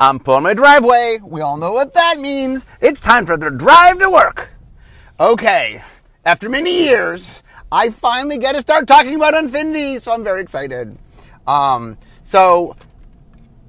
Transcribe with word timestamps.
I'm 0.00 0.18
pulling 0.18 0.42
my 0.42 0.54
driveway. 0.54 1.20
We 1.22 1.40
all 1.40 1.56
know 1.56 1.72
what 1.72 1.94
that 1.94 2.18
means. 2.18 2.66
It's 2.80 3.00
time 3.00 3.26
for 3.26 3.36
the 3.36 3.50
drive 3.50 3.98
to 4.00 4.10
work. 4.10 4.50
Okay, 5.20 5.82
after 6.24 6.48
many 6.48 6.84
years, 6.84 7.42
I 7.70 7.90
finally 7.90 8.38
get 8.38 8.54
to 8.54 8.60
start 8.60 8.86
talking 8.86 9.16
about 9.16 9.34
Unfinity, 9.34 9.98
so 9.98 10.12
I'm 10.12 10.24
very 10.24 10.42
excited. 10.42 10.96
Um, 11.46 11.96
so, 12.22 12.76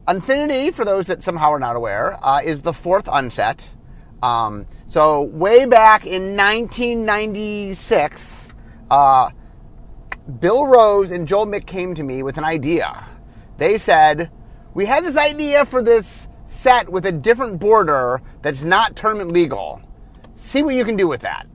Unfinity, 0.07 0.71
for 0.71 0.85
those 0.85 1.07
that 1.07 1.23
somehow 1.23 1.51
are 1.51 1.59
not 1.59 1.75
aware, 1.75 2.17
uh, 2.23 2.41
is 2.43 2.61
the 2.61 2.73
fourth 2.73 3.07
unset. 3.11 3.69
Um, 4.21 4.65
so, 4.85 5.21
way 5.21 5.65
back 5.65 6.05
in 6.05 6.35
1996, 6.35 8.53
uh, 8.89 9.29
Bill 10.39 10.67
Rose 10.67 11.11
and 11.11 11.27
Joel 11.27 11.45
Mick 11.45 11.65
came 11.65 11.95
to 11.95 12.03
me 12.03 12.23
with 12.23 12.37
an 12.37 12.43
idea. 12.43 13.05
They 13.57 13.77
said, 13.77 14.31
We 14.73 14.87
had 14.87 15.05
this 15.05 15.17
idea 15.17 15.65
for 15.65 15.83
this 15.83 16.27
set 16.47 16.89
with 16.89 17.05
a 17.05 17.11
different 17.11 17.59
border 17.59 18.21
that's 18.41 18.63
not 18.63 18.95
tournament 18.95 19.31
legal. 19.31 19.79
See 20.33 20.63
what 20.63 20.73
you 20.73 20.83
can 20.83 20.95
do 20.95 21.07
with 21.07 21.21
that. 21.21 21.45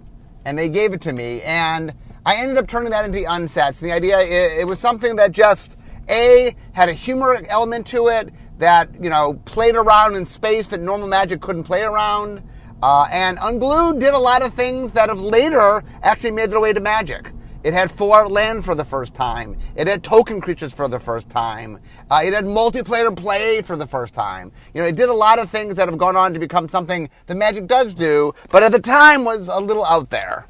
And 0.44 0.56
they 0.56 0.68
gave 0.68 0.92
it 0.92 1.00
to 1.02 1.12
me, 1.12 1.42
and 1.42 1.92
I 2.24 2.36
ended 2.36 2.58
up 2.58 2.68
turning 2.68 2.90
that 2.90 3.04
into 3.04 3.18
the 3.18 3.24
unsets. 3.24 3.82
And 3.82 3.90
The 3.90 3.92
idea, 3.92 4.20
it, 4.20 4.60
it 4.60 4.66
was 4.68 4.78
something 4.78 5.16
that 5.16 5.32
just, 5.32 5.76
A, 6.08 6.54
had 6.72 6.88
a 6.88 6.92
humor 6.92 7.44
element 7.48 7.88
to 7.88 8.06
it, 8.06 8.32
that, 8.58 8.88
you 9.02 9.10
know, 9.10 9.34
played 9.44 9.74
around 9.74 10.14
in 10.14 10.24
space 10.24 10.68
that 10.68 10.80
normal 10.80 11.08
magic 11.08 11.40
couldn't 11.40 11.64
play 11.64 11.82
around. 11.82 12.42
Uh, 12.80 13.08
and 13.10 13.36
Unglued 13.38 13.98
did 13.98 14.14
a 14.14 14.18
lot 14.18 14.42
of 14.42 14.54
things 14.54 14.92
that 14.92 15.08
have 15.08 15.20
later 15.20 15.82
actually 16.04 16.30
made 16.30 16.50
their 16.50 16.60
way 16.60 16.72
to 16.72 16.80
Magic. 16.80 17.32
It 17.64 17.74
had 17.74 17.90
full 17.90 18.12
art 18.12 18.30
land 18.30 18.64
for 18.64 18.74
the 18.74 18.84
first 18.84 19.14
time. 19.14 19.58
It 19.74 19.88
had 19.88 20.04
token 20.04 20.40
creatures 20.40 20.72
for 20.72 20.86
the 20.86 21.00
first 21.00 21.28
time. 21.28 21.80
Uh, 22.08 22.20
it 22.22 22.32
had 22.32 22.44
multiplayer 22.44 23.14
play 23.14 23.62
for 23.62 23.76
the 23.76 23.86
first 23.86 24.14
time. 24.14 24.52
You 24.72 24.82
know, 24.82 24.86
it 24.86 24.94
did 24.94 25.08
a 25.08 25.14
lot 25.14 25.40
of 25.40 25.50
things 25.50 25.74
that 25.76 25.88
have 25.88 25.98
gone 25.98 26.16
on 26.16 26.32
to 26.34 26.38
become 26.38 26.68
something 26.68 27.10
that 27.26 27.34
Magic 27.34 27.66
does 27.66 27.94
do, 27.94 28.32
but 28.52 28.62
at 28.62 28.70
the 28.70 28.78
time 28.78 29.24
was 29.24 29.48
a 29.48 29.58
little 29.58 29.84
out 29.84 30.10
there. 30.10 30.46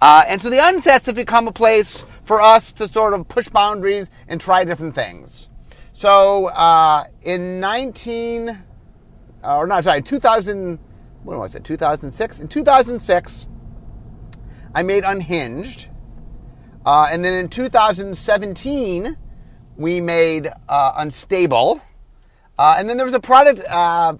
Uh, 0.00 0.24
and 0.28 0.40
so 0.40 0.48
the 0.48 0.58
unsets 0.58 1.06
have 1.06 1.16
become 1.16 1.48
a 1.48 1.52
place 1.52 2.04
for 2.22 2.40
us 2.40 2.70
to 2.72 2.86
sort 2.86 3.14
of 3.14 3.26
push 3.26 3.48
boundaries 3.48 4.10
and 4.28 4.40
try 4.40 4.62
different 4.64 4.94
things. 4.94 5.50
So 5.92 6.46
uh, 6.46 7.04
in 7.22 7.58
19, 7.58 8.48
uh, 9.42 9.56
or 9.56 9.66
not, 9.66 9.84
sorry, 9.84 10.02
2000, 10.02 10.78
when 11.24 11.38
was 11.38 11.54
it, 11.54 11.64
2006? 11.64 12.40
In 12.40 12.48
2006, 12.48 13.48
I 14.74 14.82
made 14.82 15.04
Unhinged. 15.04 15.88
Uh, 16.84 17.08
and 17.10 17.24
then 17.24 17.34
in 17.34 17.48
2017, 17.48 19.16
we 19.76 20.00
made 20.00 20.50
uh, 20.68 20.92
Unstable. 20.96 21.80
Uh, 22.58 22.76
and 22.78 22.88
then 22.88 22.96
there 22.96 23.06
was 23.06 23.14
a 23.14 23.20
product 23.20 23.60
uh, 23.68 24.14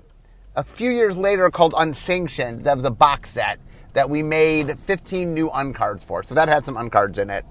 a 0.56 0.64
few 0.64 0.90
years 0.90 1.16
later 1.16 1.50
called 1.50 1.74
Unsanctioned. 1.76 2.62
That 2.62 2.76
was 2.76 2.84
a 2.84 2.90
box 2.90 3.30
set 3.30 3.60
that 3.92 4.10
we 4.10 4.22
made 4.22 4.78
15 4.78 5.32
new 5.32 5.50
uncards 5.50 6.04
for. 6.04 6.22
So 6.22 6.34
that 6.34 6.48
had 6.48 6.64
some 6.64 6.76
uncards 6.76 7.18
in 7.18 7.30
it. 7.30 7.44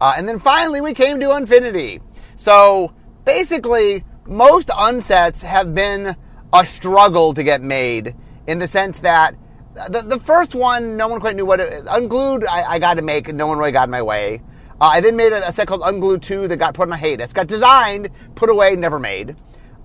Uh, 0.00 0.14
and 0.16 0.28
then 0.28 0.38
finally, 0.38 0.80
we 0.80 0.94
came 0.94 1.20
to 1.20 1.32
Unfinity. 1.32 2.00
So 2.36 2.92
basically, 3.24 4.04
most 4.26 4.68
unsets 4.68 5.42
have 5.42 5.74
been 5.74 6.16
a 6.52 6.66
struggle 6.66 7.34
to 7.34 7.42
get 7.42 7.62
made 7.62 8.14
in 8.46 8.58
the 8.58 8.66
sense 8.66 9.00
that 9.00 9.34
the, 9.74 10.02
the 10.06 10.18
first 10.18 10.54
one, 10.54 10.96
no 10.96 11.08
one 11.08 11.20
quite 11.20 11.36
knew 11.36 11.46
what 11.46 11.60
it 11.60 11.84
Unglued, 11.88 12.44
I, 12.46 12.64
I 12.64 12.78
got 12.78 12.96
to 12.98 13.02
make, 13.02 13.32
no 13.32 13.46
one 13.46 13.58
really 13.58 13.72
got 13.72 13.84
in 13.84 13.90
my 13.90 14.02
way. 14.02 14.42
Uh, 14.82 14.94
I 14.94 15.00
then 15.00 15.14
made 15.14 15.32
a, 15.32 15.48
a, 15.48 15.52
set 15.52 15.68
called 15.68 15.82
Unglued 15.84 16.22
2 16.22 16.48
that 16.48 16.56
got 16.56 16.74
put 16.74 16.90
on 16.90 16.98
hiatus. 16.98 17.32
Got 17.32 17.46
designed, 17.46 18.10
put 18.34 18.50
away, 18.50 18.74
never 18.74 18.98
made. 18.98 19.36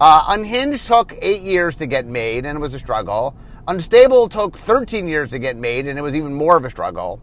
Uh, 0.02 0.26
Unhinged 0.30 0.88
took 0.88 1.14
eight 1.22 1.42
years 1.42 1.76
to 1.76 1.86
get 1.86 2.08
made, 2.08 2.48
and 2.48 2.58
it 2.58 2.60
was 2.60 2.74
a 2.74 2.80
struggle. 2.80 3.36
Unstable 3.68 4.28
took 4.28 4.58
13 4.58 5.08
years 5.08 5.30
to 5.30 5.38
get 5.38 5.56
made, 5.56 5.86
and 5.86 6.00
it 6.00 6.02
was 6.02 6.16
even 6.16 6.34
more 6.34 6.58
of 6.58 6.66
a 6.66 6.72
struggle. 6.72 7.22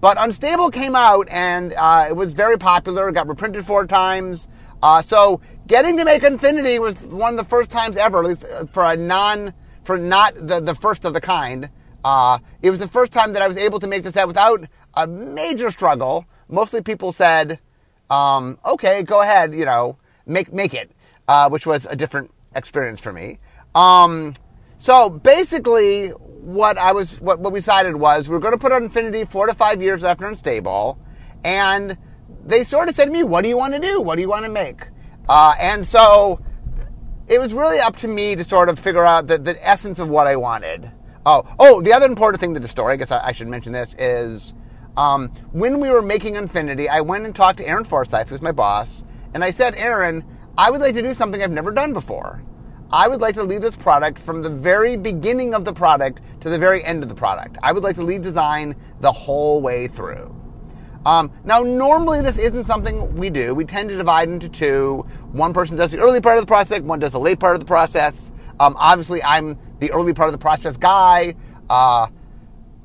But 0.00 0.16
Unstable 0.20 0.70
came 0.70 0.94
out, 0.94 1.26
and 1.28 1.74
uh, 1.76 2.06
it 2.08 2.14
was 2.14 2.34
very 2.34 2.56
popular. 2.56 3.08
It 3.08 3.14
got 3.14 3.26
reprinted 3.26 3.66
four 3.66 3.84
times. 3.84 4.46
Uh, 4.80 5.02
so 5.02 5.40
getting 5.66 5.96
to 5.96 6.04
make 6.04 6.22
Unfinity 6.22 6.78
was 6.78 7.00
one 7.00 7.32
of 7.32 7.36
the 7.36 7.44
first 7.44 7.68
times 7.68 7.96
ever, 7.96 8.18
at 8.18 8.26
least 8.26 8.44
uh, 8.44 8.64
for 8.66 8.84
a 8.84 8.96
non, 8.96 9.52
for 9.82 9.98
not 9.98 10.36
the, 10.36 10.60
the 10.60 10.76
first 10.76 11.04
of 11.04 11.14
the 11.14 11.20
kind. 11.20 11.68
Uh, 12.04 12.38
it 12.62 12.70
was 12.70 12.78
the 12.78 12.86
first 12.86 13.10
time 13.10 13.32
that 13.32 13.42
I 13.42 13.48
was 13.48 13.56
able 13.56 13.80
to 13.80 13.88
make 13.88 14.04
the 14.04 14.12
set 14.12 14.28
without 14.28 14.64
a 14.94 15.08
major 15.08 15.72
struggle. 15.72 16.24
Mostly 16.48 16.82
people 16.82 17.12
said, 17.12 17.58
um, 18.10 18.58
"Okay, 18.64 19.02
go 19.02 19.22
ahead, 19.22 19.54
you 19.54 19.64
know, 19.64 19.98
make 20.26 20.52
make 20.52 20.74
it," 20.74 20.90
uh, 21.26 21.48
which 21.48 21.66
was 21.66 21.86
a 21.86 21.96
different 21.96 22.30
experience 22.54 23.00
for 23.00 23.12
me. 23.12 23.38
Um, 23.74 24.32
so 24.76 25.10
basically, 25.10 26.08
what 26.08 26.78
I 26.78 26.92
was 26.92 27.20
what, 27.20 27.40
what 27.40 27.52
we 27.52 27.60
decided 27.60 27.96
was 27.96 28.28
we 28.28 28.36
are 28.36 28.40
going 28.40 28.54
to 28.54 28.58
put 28.58 28.72
on 28.72 28.84
Unfinity 28.84 29.24
four 29.24 29.46
to 29.46 29.54
five 29.54 29.82
years 29.82 30.04
after 30.04 30.26
Unstable, 30.26 30.98
and 31.44 31.98
they 32.44 32.64
sort 32.64 32.88
of 32.88 32.94
said 32.94 33.06
to 33.06 33.10
me, 33.10 33.22
"What 33.22 33.42
do 33.42 33.48
you 33.48 33.56
want 33.56 33.74
to 33.74 33.80
do? 33.80 34.00
What 34.00 34.16
do 34.16 34.22
you 34.22 34.28
want 34.28 34.44
to 34.44 34.50
make?" 34.50 34.88
Uh, 35.28 35.54
and 35.60 35.86
so 35.86 36.40
it 37.28 37.38
was 37.38 37.52
really 37.52 37.78
up 37.78 37.96
to 37.96 38.08
me 38.08 38.34
to 38.34 38.44
sort 38.44 38.68
of 38.68 38.78
figure 38.78 39.04
out 39.04 39.26
the, 39.26 39.36
the 39.36 39.68
essence 39.68 39.98
of 39.98 40.08
what 40.08 40.26
I 40.26 40.36
wanted. 40.36 40.90
Oh, 41.26 41.44
oh, 41.58 41.82
the 41.82 41.92
other 41.92 42.06
important 42.06 42.40
thing 42.40 42.54
to 42.54 42.60
the 42.60 42.68
story, 42.68 42.94
I 42.94 42.96
guess 42.96 43.10
I, 43.10 43.26
I 43.26 43.32
should 43.32 43.48
mention 43.48 43.72
this, 43.72 43.94
is 43.98 44.54
um, 44.98 45.28
when 45.52 45.78
we 45.78 45.90
were 45.90 46.02
making 46.02 46.36
Unfinity, 46.36 46.88
I 46.88 47.00
went 47.02 47.24
and 47.24 47.32
talked 47.32 47.58
to 47.58 47.68
Aaron 47.68 47.84
Forsyth, 47.84 48.28
who's 48.28 48.42
my 48.42 48.50
boss, 48.50 49.04
and 49.32 49.44
I 49.44 49.52
said, 49.52 49.76
Aaron, 49.76 50.24
I 50.58 50.72
would 50.72 50.80
like 50.80 50.94
to 50.96 51.02
do 51.02 51.14
something 51.14 51.40
I've 51.40 51.52
never 51.52 51.70
done 51.70 51.92
before. 51.92 52.42
I 52.90 53.06
would 53.06 53.20
like 53.20 53.36
to 53.36 53.44
lead 53.44 53.62
this 53.62 53.76
product 53.76 54.18
from 54.18 54.42
the 54.42 54.50
very 54.50 54.96
beginning 54.96 55.54
of 55.54 55.64
the 55.64 55.72
product 55.72 56.20
to 56.40 56.48
the 56.48 56.58
very 56.58 56.84
end 56.84 57.04
of 57.04 57.08
the 57.08 57.14
product. 57.14 57.58
I 57.62 57.70
would 57.70 57.84
like 57.84 57.94
to 57.94 58.02
lead 58.02 58.22
design 58.22 58.74
the 59.00 59.12
whole 59.12 59.62
way 59.62 59.86
through. 59.86 60.34
Um, 61.06 61.30
now, 61.44 61.62
normally 61.62 62.20
this 62.20 62.36
isn't 62.36 62.64
something 62.64 63.14
we 63.14 63.30
do. 63.30 63.54
We 63.54 63.64
tend 63.64 63.90
to 63.90 63.96
divide 63.96 64.28
into 64.28 64.48
two. 64.48 65.06
One 65.30 65.52
person 65.52 65.76
does 65.76 65.92
the 65.92 66.00
early 66.00 66.20
part 66.20 66.38
of 66.38 66.42
the 66.42 66.48
process, 66.48 66.80
one 66.80 66.98
does 66.98 67.12
the 67.12 67.20
late 67.20 67.38
part 67.38 67.54
of 67.54 67.60
the 67.60 67.66
process. 67.66 68.32
Um, 68.58 68.74
obviously, 68.76 69.22
I'm 69.22 69.56
the 69.78 69.92
early 69.92 70.12
part 70.12 70.26
of 70.26 70.32
the 70.32 70.38
process 70.38 70.76
guy. 70.76 71.36
Uh, 71.70 72.08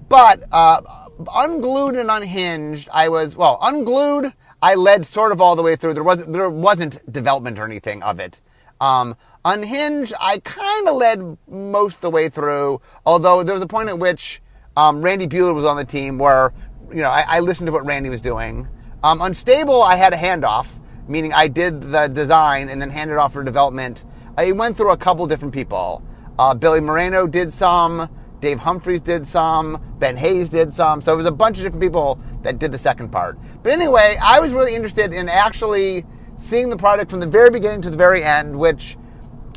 but 0.09 0.43
uh, 0.51 1.02
unglued 1.33 1.95
and 1.95 2.09
unhinged, 2.09 2.89
I 2.93 3.09
was 3.09 3.35
well 3.35 3.59
unglued. 3.61 4.33
I 4.61 4.75
led 4.75 5.05
sort 5.05 5.31
of 5.31 5.41
all 5.41 5.55
the 5.55 5.63
way 5.63 5.75
through. 5.75 5.93
There 5.93 6.03
wasn't 6.03 6.33
there 6.33 6.49
wasn't 6.49 7.11
development 7.11 7.59
or 7.59 7.65
anything 7.65 8.01
of 8.03 8.19
it. 8.19 8.41
Um, 8.79 9.15
unhinged, 9.45 10.13
I 10.19 10.39
kind 10.39 10.87
of 10.87 10.95
led 10.95 11.37
most 11.47 11.95
of 11.95 12.01
the 12.01 12.11
way 12.11 12.29
through. 12.29 12.81
Although 13.05 13.43
there 13.43 13.53
was 13.53 13.63
a 13.63 13.67
point 13.67 13.89
at 13.89 13.99
which 13.99 14.41
um, 14.75 15.01
Randy 15.01 15.27
Buehler 15.27 15.53
was 15.53 15.65
on 15.65 15.77
the 15.77 15.85
team 15.85 16.17
where 16.17 16.53
you 16.89 17.01
know 17.01 17.09
I, 17.09 17.25
I 17.27 17.39
listened 17.39 17.67
to 17.67 17.73
what 17.73 17.85
Randy 17.85 18.09
was 18.09 18.21
doing. 18.21 18.67
Um, 19.03 19.21
unstable, 19.21 19.83
I 19.83 19.95
had 19.97 20.13
a 20.13 20.17
handoff, 20.17 20.67
meaning 21.07 21.33
I 21.33 21.47
did 21.47 21.81
the 21.81 22.07
design 22.07 22.69
and 22.69 22.81
then 22.81 22.89
handed 22.89 23.17
off 23.17 23.33
for 23.33 23.43
development 23.43 24.05
I 24.35 24.51
went 24.51 24.75
through 24.75 24.91
a 24.91 24.97
couple 24.97 25.27
different 25.27 25.53
people. 25.53 26.01
Uh, 26.39 26.55
Billy 26.55 26.81
Moreno 26.81 27.27
did 27.27 27.53
some. 27.53 28.09
Dave 28.43 28.59
Humphreys 28.59 28.99
did 28.99 29.25
some. 29.25 29.81
Ben 29.99 30.17
Hayes 30.17 30.49
did 30.49 30.73
some. 30.73 31.01
So 31.01 31.13
it 31.13 31.15
was 31.15 31.25
a 31.25 31.31
bunch 31.31 31.59
of 31.59 31.63
different 31.63 31.81
people 31.81 32.19
that 32.41 32.59
did 32.59 32.73
the 32.73 32.77
second 32.77 33.09
part. 33.09 33.39
But 33.63 33.71
anyway, 33.71 34.17
I 34.21 34.41
was 34.41 34.51
really 34.51 34.75
interested 34.75 35.13
in 35.13 35.29
actually 35.29 36.03
seeing 36.35 36.69
the 36.69 36.75
product 36.75 37.09
from 37.09 37.21
the 37.21 37.25
very 37.25 37.49
beginning 37.49 37.81
to 37.83 37.89
the 37.89 37.95
very 37.95 38.21
end, 38.21 38.59
which, 38.59 38.97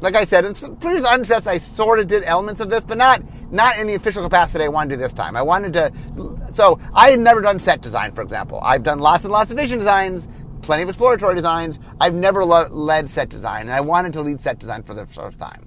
like 0.02 0.14
I 0.14 0.24
said, 0.24 0.44
in 0.44 0.54
previous 0.76 1.04
unsets, 1.04 1.48
I 1.48 1.58
sort 1.58 1.98
of 1.98 2.06
did 2.06 2.22
elements 2.22 2.60
of 2.60 2.70
this, 2.70 2.84
but 2.84 2.97
not 2.97 3.22
not 3.50 3.76
in 3.76 3.88
the 3.88 3.94
official 3.94 4.22
capacity 4.22 4.62
I 4.62 4.69
wanted 4.69 4.91
to 4.91 4.97
do 4.97 5.03
this 5.03 5.12
time. 5.12 5.34
I 5.34 5.42
wanted 5.42 5.72
to. 5.72 5.92
So 6.53 6.78
I 6.94 7.10
had 7.10 7.18
never 7.18 7.42
done 7.42 7.58
set 7.58 7.80
design, 7.80 8.12
for 8.12 8.22
example. 8.22 8.60
I've 8.62 8.84
done 8.84 9.00
lots 9.00 9.24
and 9.24 9.32
lots 9.32 9.50
of 9.50 9.56
vision 9.56 9.80
designs, 9.80 10.28
plenty 10.62 10.84
of 10.84 10.88
exploratory 10.88 11.34
designs. 11.34 11.80
I've 12.00 12.14
never 12.14 12.44
led 12.44 13.10
set 13.10 13.30
design, 13.30 13.62
and 13.62 13.72
I 13.72 13.80
wanted 13.80 14.12
to 14.12 14.22
lead 14.22 14.41
set 14.41 14.60
design 14.60 14.84
for 14.84 14.94
the 14.94 15.06
first 15.06 15.41
time. 15.41 15.66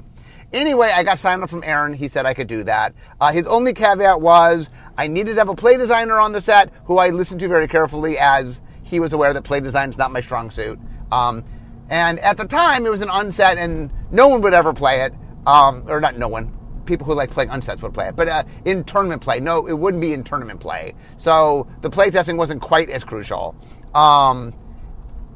Anyway, 0.51 0.91
I 0.93 1.03
got 1.03 1.19
signed 1.19 1.43
up 1.43 1.49
from 1.49 1.63
Aaron. 1.63 1.93
He 1.93 2.07
said 2.07 2.25
I 2.25 2.33
could 2.33 2.47
do 2.47 2.63
that. 2.63 2.93
Uh, 3.21 3.31
his 3.31 3.45
only 3.45 3.73
caveat 3.73 4.19
was 4.19 4.69
I 4.97 5.07
needed 5.07 5.35
to 5.35 5.41
have 5.41 5.49
a 5.49 5.55
play 5.55 5.77
designer 5.77 6.19
on 6.19 6.31
the 6.31 6.41
set 6.41 6.73
who 6.85 6.97
I 6.97 7.09
listened 7.09 7.39
to 7.41 7.47
very 7.47 7.67
carefully 7.67 8.17
as 8.17 8.61
he 8.83 8.99
was 8.99 9.13
aware 9.13 9.31
that 9.33 9.43
play 9.43 9.59
design 9.59 9.89
is 9.89 9.97
not 9.97 10.11
my 10.11 10.21
strong 10.21 10.49
suit. 10.49 10.79
Um, 11.11 11.43
and 11.89 12.19
at 12.19 12.37
the 12.37 12.45
time, 12.45 12.85
it 12.85 12.89
was 12.89 13.01
an 13.01 13.09
unset, 13.11 13.57
and 13.57 13.91
no 14.11 14.27
one 14.27 14.41
would 14.41 14.53
ever 14.53 14.73
play 14.73 15.01
it. 15.01 15.13
Um, 15.45 15.83
or 15.87 15.99
not 15.99 16.17
no 16.17 16.27
one. 16.27 16.51
People 16.85 17.05
who 17.05 17.13
like 17.13 17.29
playing 17.29 17.49
unsets 17.49 17.81
would 17.83 17.93
play 17.93 18.07
it. 18.07 18.15
But 18.15 18.27
uh, 18.27 18.43
in 18.65 18.83
tournament 18.83 19.21
play, 19.21 19.39
no, 19.39 19.67
it 19.67 19.73
wouldn't 19.73 20.01
be 20.01 20.13
in 20.13 20.23
tournament 20.23 20.59
play. 20.59 20.95
So 21.17 21.67
the 21.81 21.89
play 21.89 22.09
testing 22.09 22.37
wasn't 22.37 22.61
quite 22.61 22.89
as 22.89 23.03
crucial. 23.03 23.55
Um, 23.93 24.53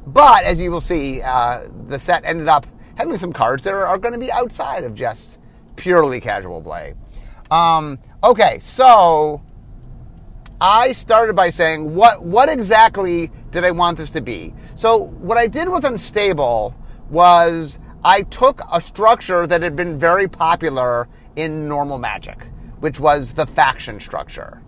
but 0.06 0.44
as 0.44 0.60
you 0.60 0.70
will 0.70 0.80
see, 0.80 1.22
uh, 1.22 1.68
the 1.86 1.98
set 1.98 2.24
ended 2.24 2.48
up 2.48 2.66
having 2.96 3.16
some 3.18 3.32
cards 3.32 3.64
that 3.64 3.74
are, 3.74 3.86
are 3.86 3.98
going 3.98 4.14
to 4.14 4.20
be 4.20 4.30
outside 4.32 4.84
of 4.84 4.94
just 4.94 5.38
purely 5.76 6.20
casual 6.20 6.62
play. 6.62 6.94
Um, 7.50 7.98
okay, 8.22 8.58
so 8.60 9.42
I 10.60 10.92
started 10.92 11.36
by 11.36 11.50
saying 11.50 11.94
what 11.94 12.24
what 12.24 12.48
exactly 12.48 13.30
did 13.50 13.64
I 13.64 13.70
want 13.70 13.98
this 13.98 14.10
to 14.10 14.20
be? 14.20 14.54
So 14.76 14.98
what 14.98 15.36
I 15.36 15.46
did 15.46 15.68
with 15.68 15.84
Unstable 15.84 16.74
was 17.10 17.78
I 18.04 18.22
took 18.22 18.60
a 18.72 18.80
structure 18.80 19.46
that 19.46 19.62
had 19.62 19.76
been 19.76 19.98
very 19.98 20.28
popular 20.28 21.08
in 21.36 21.68
normal 21.68 21.98
magic, 21.98 22.46
which 22.80 23.00
was 23.00 23.32
the 23.32 23.46
faction 23.46 24.00
structure. 24.00 24.60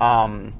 Um, 0.00 0.54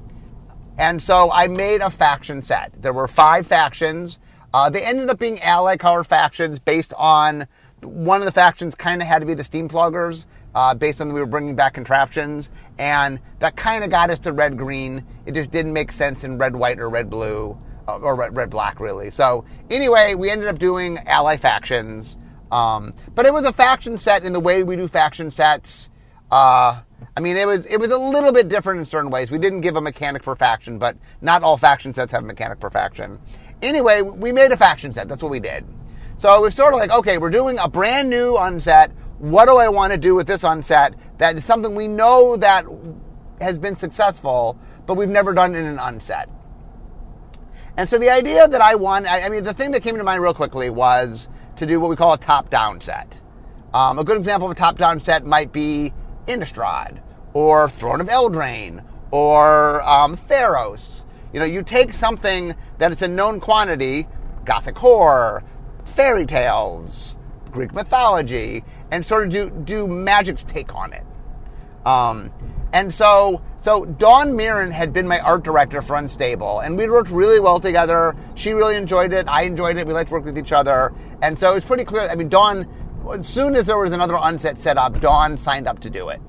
and 0.77 1.01
so 1.01 1.31
I 1.31 1.47
made 1.47 1.81
a 1.81 1.89
faction 1.89 2.41
set. 2.41 2.73
There 2.81 2.93
were 2.93 3.07
five 3.07 3.47
factions. 3.47 4.19
Uh, 4.55 4.69
they 4.69 4.81
ended 4.85 5.09
up 5.09 5.19
being 5.19 5.41
ally 5.41 5.75
color 5.75 6.01
factions 6.01 6.59
based 6.59 6.93
on 6.97 7.45
one 7.81 8.21
of 8.21 8.25
the 8.25 8.31
factions 8.31 8.73
kind 8.73 9.01
of 9.01 9.07
had 9.07 9.19
to 9.19 9.25
be 9.25 9.33
the 9.33 9.43
Steamfloggers, 9.43 10.25
uh, 10.55 10.73
based 10.73 11.01
on 11.01 11.13
we 11.13 11.19
were 11.19 11.25
bringing 11.25 11.55
back 11.57 11.73
contraptions, 11.73 12.49
and 12.79 13.19
that 13.39 13.57
kind 13.57 13.83
of 13.83 13.89
got 13.89 14.09
us 14.09 14.17
to 14.19 14.31
red 14.31 14.57
green. 14.57 15.05
It 15.25 15.33
just 15.33 15.51
didn't 15.51 15.73
make 15.73 15.91
sense 15.91 16.23
in 16.23 16.37
red 16.37 16.55
white 16.55 16.79
or 16.79 16.87
red 16.87 17.09
blue 17.09 17.57
uh, 17.85 17.97
or 17.97 18.15
red, 18.15 18.37
red 18.37 18.49
black 18.49 18.79
really. 18.79 19.09
So 19.09 19.43
anyway, 19.69 20.15
we 20.15 20.29
ended 20.29 20.47
up 20.47 20.57
doing 20.57 20.99
ally 20.99 21.35
factions, 21.35 22.17
um, 22.49 22.93
but 23.13 23.25
it 23.25 23.33
was 23.33 23.43
a 23.43 23.51
faction 23.51 23.97
set 23.97 24.23
in 24.23 24.31
the 24.31 24.39
way 24.39 24.63
we 24.63 24.77
do 24.77 24.87
faction 24.87 25.31
sets. 25.31 25.89
Uh, 26.31 26.79
I 27.17 27.19
mean, 27.19 27.35
it 27.35 27.45
was 27.45 27.65
it 27.65 27.77
was 27.77 27.91
a 27.91 27.97
little 27.97 28.31
bit 28.31 28.47
different 28.47 28.79
in 28.79 28.85
certain 28.85 29.11
ways. 29.11 29.31
We 29.31 29.37
didn't 29.37 29.61
give 29.61 29.75
a 29.75 29.81
mechanic 29.81 30.23
per 30.23 30.33
faction, 30.33 30.79
but 30.79 30.95
not 31.19 31.43
all 31.43 31.57
faction 31.57 31.93
sets 31.93 32.13
have 32.13 32.23
a 32.23 32.25
mechanic 32.25 32.61
per 32.61 32.69
faction. 32.69 33.19
Anyway, 33.61 34.01
we 34.01 34.31
made 34.31 34.51
a 34.51 34.57
faction 34.57 34.91
set. 34.93 35.07
That's 35.07 35.23
what 35.23 35.31
we 35.31 35.39
did. 35.39 35.65
So 36.17 36.45
it's 36.45 36.55
sort 36.55 36.73
of 36.73 36.79
like, 36.79 36.91
okay, 36.91 37.17
we're 37.17 37.29
doing 37.29 37.57
a 37.59 37.67
brand 37.67 38.09
new 38.09 38.37
unset. 38.37 38.91
What 39.19 39.45
do 39.45 39.57
I 39.57 39.67
want 39.67 39.91
to 39.91 39.97
do 39.97 40.15
with 40.15 40.27
this 40.27 40.43
unset 40.43 40.93
that 41.17 41.35
is 41.35 41.45
something 41.45 41.75
we 41.75 41.87
know 41.87 42.37
that 42.37 42.65
has 43.41 43.59
been 43.59 43.75
successful, 43.75 44.57
but 44.85 44.95
we've 44.95 45.09
never 45.09 45.33
done 45.33 45.55
in 45.55 45.65
an 45.65 45.79
unset? 45.79 46.29
And 47.77 47.89
so 47.89 47.97
the 47.97 48.09
idea 48.09 48.47
that 48.47 48.61
I 48.61 48.75
want, 48.75 49.07
I 49.07 49.27
mean, 49.29 49.43
the 49.43 49.53
thing 49.53 49.71
that 49.71 49.83
came 49.83 49.97
to 49.97 50.03
mind 50.03 50.21
real 50.21 50.33
quickly 50.33 50.69
was 50.69 51.27
to 51.57 51.65
do 51.65 51.79
what 51.79 51.89
we 51.89 51.95
call 51.95 52.13
a 52.13 52.17
top 52.17 52.49
down 52.49 52.79
set. 52.79 53.21
Um, 53.73 53.99
a 53.99 54.03
good 54.03 54.17
example 54.17 54.47
of 54.47 54.51
a 54.51 54.55
top 54.55 54.77
down 54.77 54.99
set 55.01 55.25
might 55.25 55.51
be 55.51 55.93
Innistrad, 56.27 57.01
or 57.33 57.69
Throne 57.69 57.99
of 57.99 58.07
Eldraine, 58.07 58.83
or 59.11 59.81
um, 59.83 60.15
Theros. 60.15 61.04
You 61.35 61.41
know, 61.41 61.45
you 61.47 61.63
take 61.63 61.91
something 61.91 62.55
that 62.77 62.93
it's 62.93 63.01
a 63.01 63.09
known 63.09 63.41
quantity, 63.41 64.07
Gothic 64.45 64.77
horror, 64.77 65.43
fairy 65.83 66.25
tales, 66.25 67.17
Greek 67.51 67.73
mythology, 67.73 68.63
and 68.89 69.05
sort 69.05 69.25
of 69.25 69.33
do 69.33 69.49
do 69.49 69.85
magic's 69.85 70.43
take 70.43 70.73
on 70.73 70.93
it. 70.93 71.03
Um, 71.85 72.31
and 72.71 72.93
so, 72.93 73.41
so 73.59 73.83
Dawn 73.83 74.29
Murin 74.29 74.71
had 74.71 74.93
been 74.93 75.09
my 75.09 75.19
art 75.19 75.43
director 75.43 75.81
for 75.81 75.97
Unstable, 75.97 76.61
and 76.61 76.77
we 76.77 76.87
worked 76.87 77.11
really 77.11 77.41
well 77.41 77.59
together. 77.59 78.15
She 78.35 78.53
really 78.53 78.77
enjoyed 78.77 79.11
it. 79.11 79.27
I 79.27 79.41
enjoyed 79.41 79.75
it. 79.75 79.85
We 79.85 79.91
liked 79.91 80.07
to 80.07 80.13
work 80.13 80.23
with 80.23 80.37
each 80.37 80.53
other, 80.53 80.93
and 81.21 81.37
so 81.37 81.55
it's 81.55 81.65
pretty 81.65 81.83
clear. 81.83 82.07
I 82.09 82.15
mean, 82.15 82.29
Dawn, 82.29 82.65
as 83.11 83.27
soon 83.27 83.55
as 83.55 83.65
there 83.65 83.77
was 83.77 83.91
another 83.91 84.17
unset 84.21 84.57
set 84.57 84.77
up, 84.77 85.01
Dawn 85.01 85.37
signed 85.37 85.67
up 85.67 85.79
to 85.79 85.89
do 85.89 86.07
it, 86.07 86.21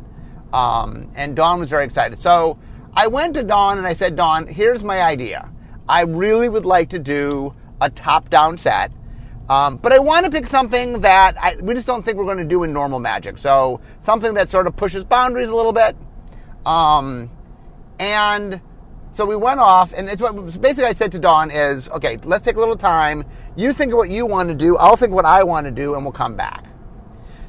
um, 0.52 1.08
and 1.14 1.36
Dawn 1.36 1.60
was 1.60 1.70
very 1.70 1.84
excited. 1.84 2.18
So 2.18 2.58
I 2.96 3.06
went 3.06 3.34
to 3.34 3.42
Dawn 3.42 3.78
and 3.78 3.86
I 3.86 3.92
said, 3.92 4.16
Dawn, 4.16 4.46
here's 4.46 4.82
my 4.82 5.02
idea. 5.02 5.52
I 5.88 6.02
really 6.02 6.48
would 6.48 6.66
like 6.66 6.88
to 6.90 6.98
do 6.98 7.54
a 7.80 7.90
top-down 7.90 8.58
set 8.58 8.90
um, 9.48 9.76
but 9.76 9.92
I 9.92 9.98
want 9.98 10.24
to 10.24 10.30
pick 10.30 10.46
something 10.46 11.00
that 11.02 11.36
I, 11.40 11.56
we 11.60 11.74
just 11.74 11.86
don't 11.86 12.04
think 12.04 12.16
we're 12.16 12.24
going 12.24 12.38
to 12.38 12.44
do 12.44 12.64
in 12.64 12.72
normal 12.72 12.98
magic. 12.98 13.38
So 13.38 13.80
something 14.00 14.34
that 14.34 14.48
sort 14.48 14.66
of 14.66 14.74
pushes 14.74 15.04
boundaries 15.04 15.48
a 15.48 15.54
little 15.54 15.72
bit. 15.72 15.96
Um, 16.64 17.30
and 18.00 18.60
so 19.10 19.24
we 19.24 19.36
went 19.36 19.60
off, 19.60 19.92
and 19.96 20.08
it's 20.08 20.20
what 20.20 20.34
basically 20.60 20.84
I 20.84 20.92
said 20.92 21.12
to 21.12 21.18
Dawn 21.18 21.50
is, 21.50 21.88
okay, 21.90 22.18
let's 22.24 22.44
take 22.44 22.56
a 22.56 22.58
little 22.58 22.76
time. 22.76 23.24
You 23.54 23.72
think 23.72 23.92
of 23.92 23.98
what 23.98 24.10
you 24.10 24.26
want 24.26 24.48
to 24.48 24.54
do. 24.54 24.76
I'll 24.76 24.96
think 24.96 25.12
what 25.12 25.24
I 25.24 25.44
want 25.44 25.66
to 25.66 25.70
do, 25.70 25.94
and 25.94 26.04
we'll 26.04 26.12
come 26.12 26.34
back. 26.34 26.64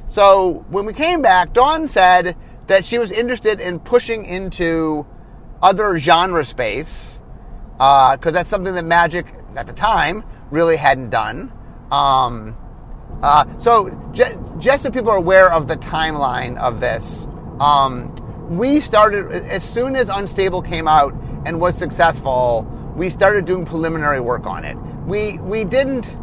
So 0.06 0.66
when 0.70 0.86
we 0.86 0.94
came 0.94 1.22
back, 1.22 1.52
Dawn 1.52 1.88
said 1.88 2.38
that 2.68 2.86
she 2.86 3.00
was 3.00 3.12
interested 3.12 3.60
in 3.60 3.80
pushing 3.80 4.24
into 4.24 5.06
other 5.62 5.98
genre 6.00 6.45
space 6.45 7.19
because 7.77 8.19
uh, 8.25 8.31
that's 8.31 8.50
something 8.50 8.74
that 8.74 8.86
magic 8.86 9.25
at 9.56 9.68
the 9.68 9.74
time 9.74 10.24
really 10.51 10.77
hadn't 10.77 11.09
done. 11.09 11.51
Um, 11.92 12.56
uh, 13.21 13.45
so 13.59 13.89
j- 14.13 14.38
just 14.59 14.83
so 14.83 14.92
people 14.92 15.09
are 15.12 15.18
aware 15.18 15.51
of 15.51 15.68
the 15.68 15.75
timeline 15.77 16.57
of 16.57 16.80
this, 16.80 17.27
um, 17.59 18.13
we 18.50 18.80
started 18.80 19.27
as 19.31 19.63
soon 19.63 19.95
as 19.95 20.09
Unstable 20.09 20.62
came 20.62 20.88
out 20.88 21.13
and 21.45 21.59
was 21.59 21.77
successful. 21.77 22.63
We 22.95 23.09
started 23.09 23.45
doing 23.45 23.65
preliminary 23.65 24.19
work 24.19 24.45
on 24.45 24.65
it. 24.65 24.75
We 25.06 25.38
we 25.39 25.63
didn't. 25.65 26.18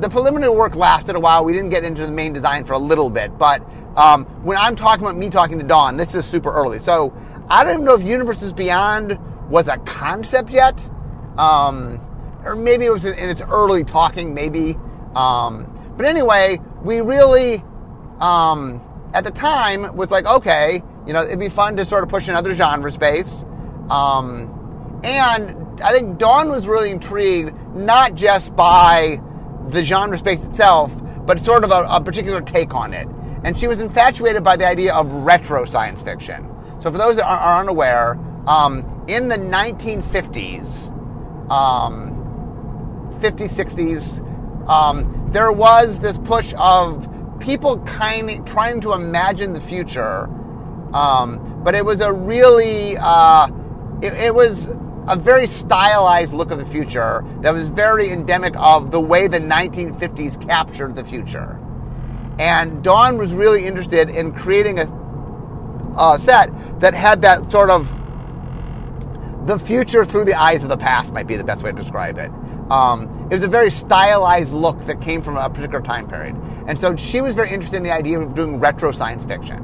The 0.00 0.08
preliminary 0.08 0.54
work 0.54 0.74
lasted 0.74 1.16
a 1.16 1.20
while. 1.20 1.44
We 1.44 1.52
didn't 1.52 1.70
get 1.70 1.84
into 1.84 2.04
the 2.04 2.12
main 2.12 2.32
design 2.32 2.64
for 2.64 2.74
a 2.74 2.78
little 2.78 3.08
bit, 3.08 3.36
but 3.38 3.62
um, 3.96 4.26
when 4.44 4.58
I'm 4.58 4.76
talking 4.76 5.04
about 5.04 5.16
me 5.16 5.30
talking 5.30 5.58
to 5.58 5.64
Dawn, 5.64 5.96
this 5.96 6.14
is 6.14 6.26
super 6.26 6.52
early. 6.52 6.78
So 6.78 7.14
I 7.48 7.64
don't 7.64 7.74
even 7.74 7.84
know 7.84 7.94
if 7.94 8.02
Universes 8.02 8.52
Beyond 8.52 9.18
was 9.48 9.68
a 9.68 9.76
concept 9.78 10.50
yet, 10.50 10.90
um, 11.38 12.00
or 12.44 12.56
maybe 12.56 12.84
it 12.84 12.92
was 12.92 13.04
in 13.04 13.28
its 13.28 13.42
early 13.42 13.84
talking. 13.84 14.34
Maybe 14.34 14.76
um, 15.16 15.72
but 15.96 16.04
anyway, 16.04 16.60
we 16.82 17.00
really, 17.00 17.64
um, 18.20 18.82
at 19.14 19.24
the 19.24 19.30
time, 19.30 19.96
was 19.96 20.10
like, 20.10 20.26
okay, 20.26 20.82
you 21.06 21.12
know, 21.14 21.22
it'd 21.22 21.40
be 21.40 21.48
fun 21.48 21.76
to 21.76 21.84
sort 21.86 22.04
of 22.04 22.10
push 22.10 22.28
another 22.28 22.54
genre 22.54 22.92
space. 22.92 23.44
Um, 23.88 25.00
and 25.04 25.80
I 25.82 25.92
think 25.92 26.18
Dawn 26.18 26.50
was 26.50 26.68
really 26.68 26.90
intrigued, 26.90 27.54
not 27.74 28.14
just 28.14 28.54
by 28.54 29.18
the 29.68 29.82
genre 29.82 30.18
space 30.18 30.44
itself, 30.44 30.94
but 31.24 31.40
sort 31.40 31.64
of 31.64 31.70
a, 31.70 31.86
a 31.88 32.00
particular 32.00 32.42
take 32.42 32.74
on 32.74 32.92
it. 32.92 33.08
And 33.42 33.58
she 33.58 33.68
was 33.68 33.80
infatuated 33.80 34.44
by 34.44 34.56
the 34.56 34.66
idea 34.66 34.94
of 34.94 35.10
retro 35.12 35.64
science 35.64 36.02
fiction. 36.02 36.46
So, 36.86 36.92
for 36.92 36.98
those 36.98 37.16
that 37.16 37.26
are 37.26 37.60
unaware, 37.60 38.16
um, 38.46 39.04
in 39.08 39.26
the 39.26 39.34
1950s, 39.34 40.86
um, 41.50 42.12
50s, 43.18 43.50
60s, 43.50 44.68
um, 44.68 45.28
there 45.32 45.50
was 45.50 45.98
this 45.98 46.16
push 46.16 46.54
of 46.56 47.12
people 47.40 47.80
kind 47.80 48.30
of 48.30 48.44
trying 48.44 48.80
to 48.82 48.92
imagine 48.92 49.52
the 49.52 49.60
future, 49.60 50.26
um, 50.94 51.60
but 51.64 51.74
it 51.74 51.84
was 51.84 52.00
a 52.00 52.12
really 52.12 52.96
uh, 53.00 53.48
it, 54.00 54.12
it, 54.12 54.32
was 54.32 54.68
a 55.08 55.16
very 55.16 55.48
stylized 55.48 56.34
look 56.34 56.52
of 56.52 56.58
the 56.58 56.66
future 56.66 57.24
that 57.40 57.52
was 57.52 57.68
very 57.68 58.10
endemic 58.10 58.54
of 58.54 58.92
the 58.92 59.00
way 59.00 59.26
the 59.26 59.40
1950s 59.40 60.40
captured 60.40 60.94
the 60.94 61.02
future. 61.02 61.60
And 62.38 62.84
Dawn 62.84 63.18
was 63.18 63.34
really 63.34 63.64
interested 63.64 64.08
in 64.08 64.30
creating 64.30 64.78
a, 64.78 65.05
a 65.98 66.18
set 66.18 66.50
that 66.80 66.94
had 66.94 67.22
that 67.22 67.46
sort 67.46 67.70
of 67.70 67.92
the 69.46 69.58
future 69.58 70.04
through 70.04 70.24
the 70.24 70.34
eyes 70.34 70.62
of 70.64 70.68
the 70.68 70.76
past 70.76 71.12
might 71.12 71.26
be 71.26 71.36
the 71.36 71.44
best 71.44 71.62
way 71.62 71.70
to 71.70 71.76
describe 71.76 72.18
it. 72.18 72.30
Um, 72.70 73.08
it 73.30 73.34
was 73.34 73.44
a 73.44 73.48
very 73.48 73.70
stylized 73.70 74.52
look 74.52 74.78
that 74.86 75.00
came 75.00 75.22
from 75.22 75.36
a 75.36 75.48
particular 75.48 75.80
time 75.80 76.08
period. 76.08 76.34
And 76.66 76.76
so 76.76 76.96
she 76.96 77.20
was 77.20 77.36
very 77.36 77.50
interested 77.50 77.76
in 77.76 77.84
the 77.84 77.92
idea 77.92 78.18
of 78.18 78.34
doing 78.34 78.58
retro 78.58 78.90
science 78.90 79.24
fiction. 79.24 79.62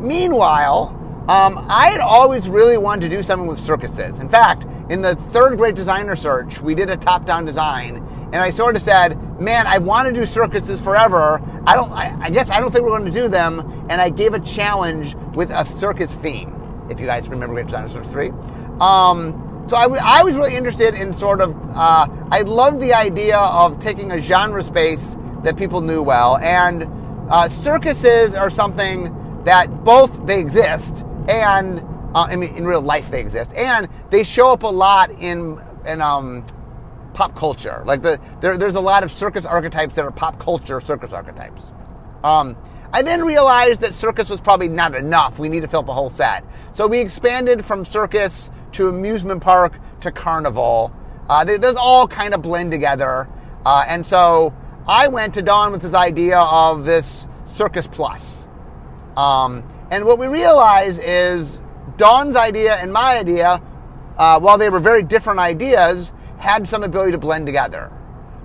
Meanwhile, 0.00 0.98
um, 1.28 1.64
I 1.68 1.88
had 1.90 2.00
always 2.00 2.48
really 2.48 2.78
wanted 2.78 3.10
to 3.10 3.16
do 3.16 3.22
something 3.22 3.46
with 3.46 3.58
circuses. 3.58 4.20
In 4.20 4.28
fact, 4.28 4.66
in 4.90 5.02
the 5.02 5.14
third 5.14 5.56
grade 5.56 5.74
designer 5.74 6.16
search, 6.16 6.60
we 6.60 6.74
did 6.74 6.90
a 6.90 6.96
top 6.96 7.24
down 7.24 7.44
design, 7.44 7.96
and 8.32 8.36
I 8.36 8.50
sort 8.50 8.76
of 8.76 8.82
said, 8.82 9.18
Man, 9.44 9.66
I 9.66 9.76
want 9.76 10.08
to 10.08 10.18
do 10.18 10.24
circuses 10.24 10.80
forever. 10.80 11.38
I 11.66 11.76
don't, 11.76 11.92
I, 11.92 12.16
I 12.18 12.30
guess 12.30 12.48
I 12.48 12.60
don't 12.60 12.72
think 12.72 12.82
we're 12.82 12.98
going 12.98 13.04
to 13.04 13.10
do 13.10 13.28
them. 13.28 13.60
And 13.90 14.00
I 14.00 14.08
gave 14.08 14.32
a 14.32 14.40
challenge 14.40 15.14
with 15.34 15.50
a 15.50 15.66
circus 15.66 16.14
theme, 16.14 16.50
if 16.88 16.98
you 16.98 17.04
guys 17.04 17.28
remember 17.28 17.54
Great 17.62 17.68
Search 17.68 18.06
3. 18.06 18.30
Um, 18.80 19.62
so 19.66 19.76
I, 19.76 19.82
w- 19.82 20.00
I 20.02 20.24
was 20.24 20.34
really 20.34 20.56
interested 20.56 20.94
in 20.94 21.12
sort 21.12 21.42
of, 21.42 21.54
uh, 21.76 22.06
I 22.30 22.40
loved 22.40 22.80
the 22.80 22.94
idea 22.94 23.36
of 23.36 23.78
taking 23.80 24.12
a 24.12 24.18
genre 24.18 24.64
space 24.64 25.18
that 25.42 25.58
people 25.58 25.82
knew 25.82 26.02
well. 26.02 26.38
And 26.38 26.88
uh, 27.28 27.50
circuses 27.50 28.34
are 28.34 28.48
something 28.48 29.14
that 29.44 29.84
both 29.84 30.26
they 30.26 30.40
exist 30.40 31.04
and, 31.28 31.80
uh, 32.14 32.28
I 32.30 32.36
mean, 32.36 32.56
in 32.56 32.64
real 32.66 32.80
life 32.80 33.10
they 33.10 33.20
exist, 33.20 33.52
and 33.54 33.90
they 34.08 34.24
show 34.24 34.52
up 34.52 34.62
a 34.62 34.68
lot 34.68 35.10
in, 35.10 35.60
in 35.86 36.00
um, 36.00 36.46
pop 37.14 37.34
culture. 37.34 37.82
Like 37.86 38.02
the, 38.02 38.20
there, 38.40 38.58
there's 38.58 38.74
a 38.74 38.80
lot 38.80 39.04
of 39.04 39.10
circus 39.10 39.46
archetypes 39.46 39.94
that 39.94 40.04
are 40.04 40.10
pop 40.10 40.38
culture 40.38 40.80
circus 40.80 41.12
archetypes. 41.12 41.72
Um, 42.22 42.56
I 42.92 43.02
then 43.02 43.24
realized 43.24 43.80
that 43.80 43.92
circus 43.92 44.30
was 44.30 44.40
probably 44.40 44.68
not 44.68 44.94
enough. 44.94 45.40
We 45.40 45.48
need 45.48 45.62
to 45.62 45.68
fill 45.68 45.80
up 45.80 45.88
a 45.88 45.92
whole 45.92 46.10
set. 46.10 46.44
So 46.72 46.86
we 46.86 47.00
expanded 47.00 47.64
from 47.64 47.84
circus 47.84 48.50
to 48.72 48.88
amusement 48.88 49.42
park 49.42 49.80
to 50.02 50.12
carnival. 50.12 50.92
Uh, 51.28 51.44
they, 51.44 51.58
those 51.58 51.74
all 51.74 52.06
kind 52.06 52.34
of 52.34 52.42
blend 52.42 52.70
together. 52.70 53.28
Uh, 53.66 53.84
and 53.88 54.06
so 54.06 54.54
I 54.86 55.08
went 55.08 55.34
to 55.34 55.42
Dawn 55.42 55.72
with 55.72 55.82
this 55.82 55.94
idea 55.94 56.38
of 56.38 56.84
this 56.84 57.26
Circus 57.46 57.88
Plus. 57.88 58.46
Um, 59.16 59.64
and 59.90 60.04
what 60.04 60.20
we 60.20 60.28
realized 60.28 61.00
is 61.04 61.58
Dawn's 61.96 62.36
idea 62.36 62.76
and 62.76 62.92
my 62.92 63.18
idea, 63.18 63.60
uh, 64.16 64.38
while 64.38 64.56
they 64.56 64.70
were 64.70 64.78
very 64.78 65.02
different 65.02 65.40
ideas, 65.40 66.13
had 66.44 66.68
some 66.68 66.84
ability 66.84 67.12
to 67.12 67.18
blend 67.18 67.46
together. 67.46 67.88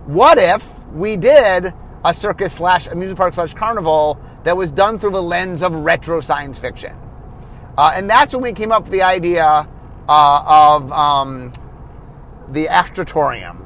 What 0.05 0.37
if 0.37 0.83
we 0.93 1.17
did 1.17 1.73
a 2.05 2.13
circus 2.13 2.53
slash 2.53 2.87
amusement 2.87 3.17
park 3.17 3.33
slash 3.33 3.53
carnival 3.53 4.19
that 4.43 4.55
was 4.55 4.71
done 4.71 4.97
through 4.97 5.11
the 5.11 5.21
lens 5.21 5.61
of 5.61 5.75
retro 5.75 6.21
science 6.21 6.57
fiction. 6.57 6.95
Uh, 7.77 7.91
and 7.95 8.09
that's 8.09 8.33
when 8.33 8.41
we 8.41 8.53
came 8.53 8.71
up 8.71 8.83
with 8.83 8.91
the 8.91 9.01
idea 9.01 9.67
uh, 10.07 10.77
of 10.77 10.91
um, 10.91 11.51
the 12.49 12.65
Astrotorium. 12.67 13.57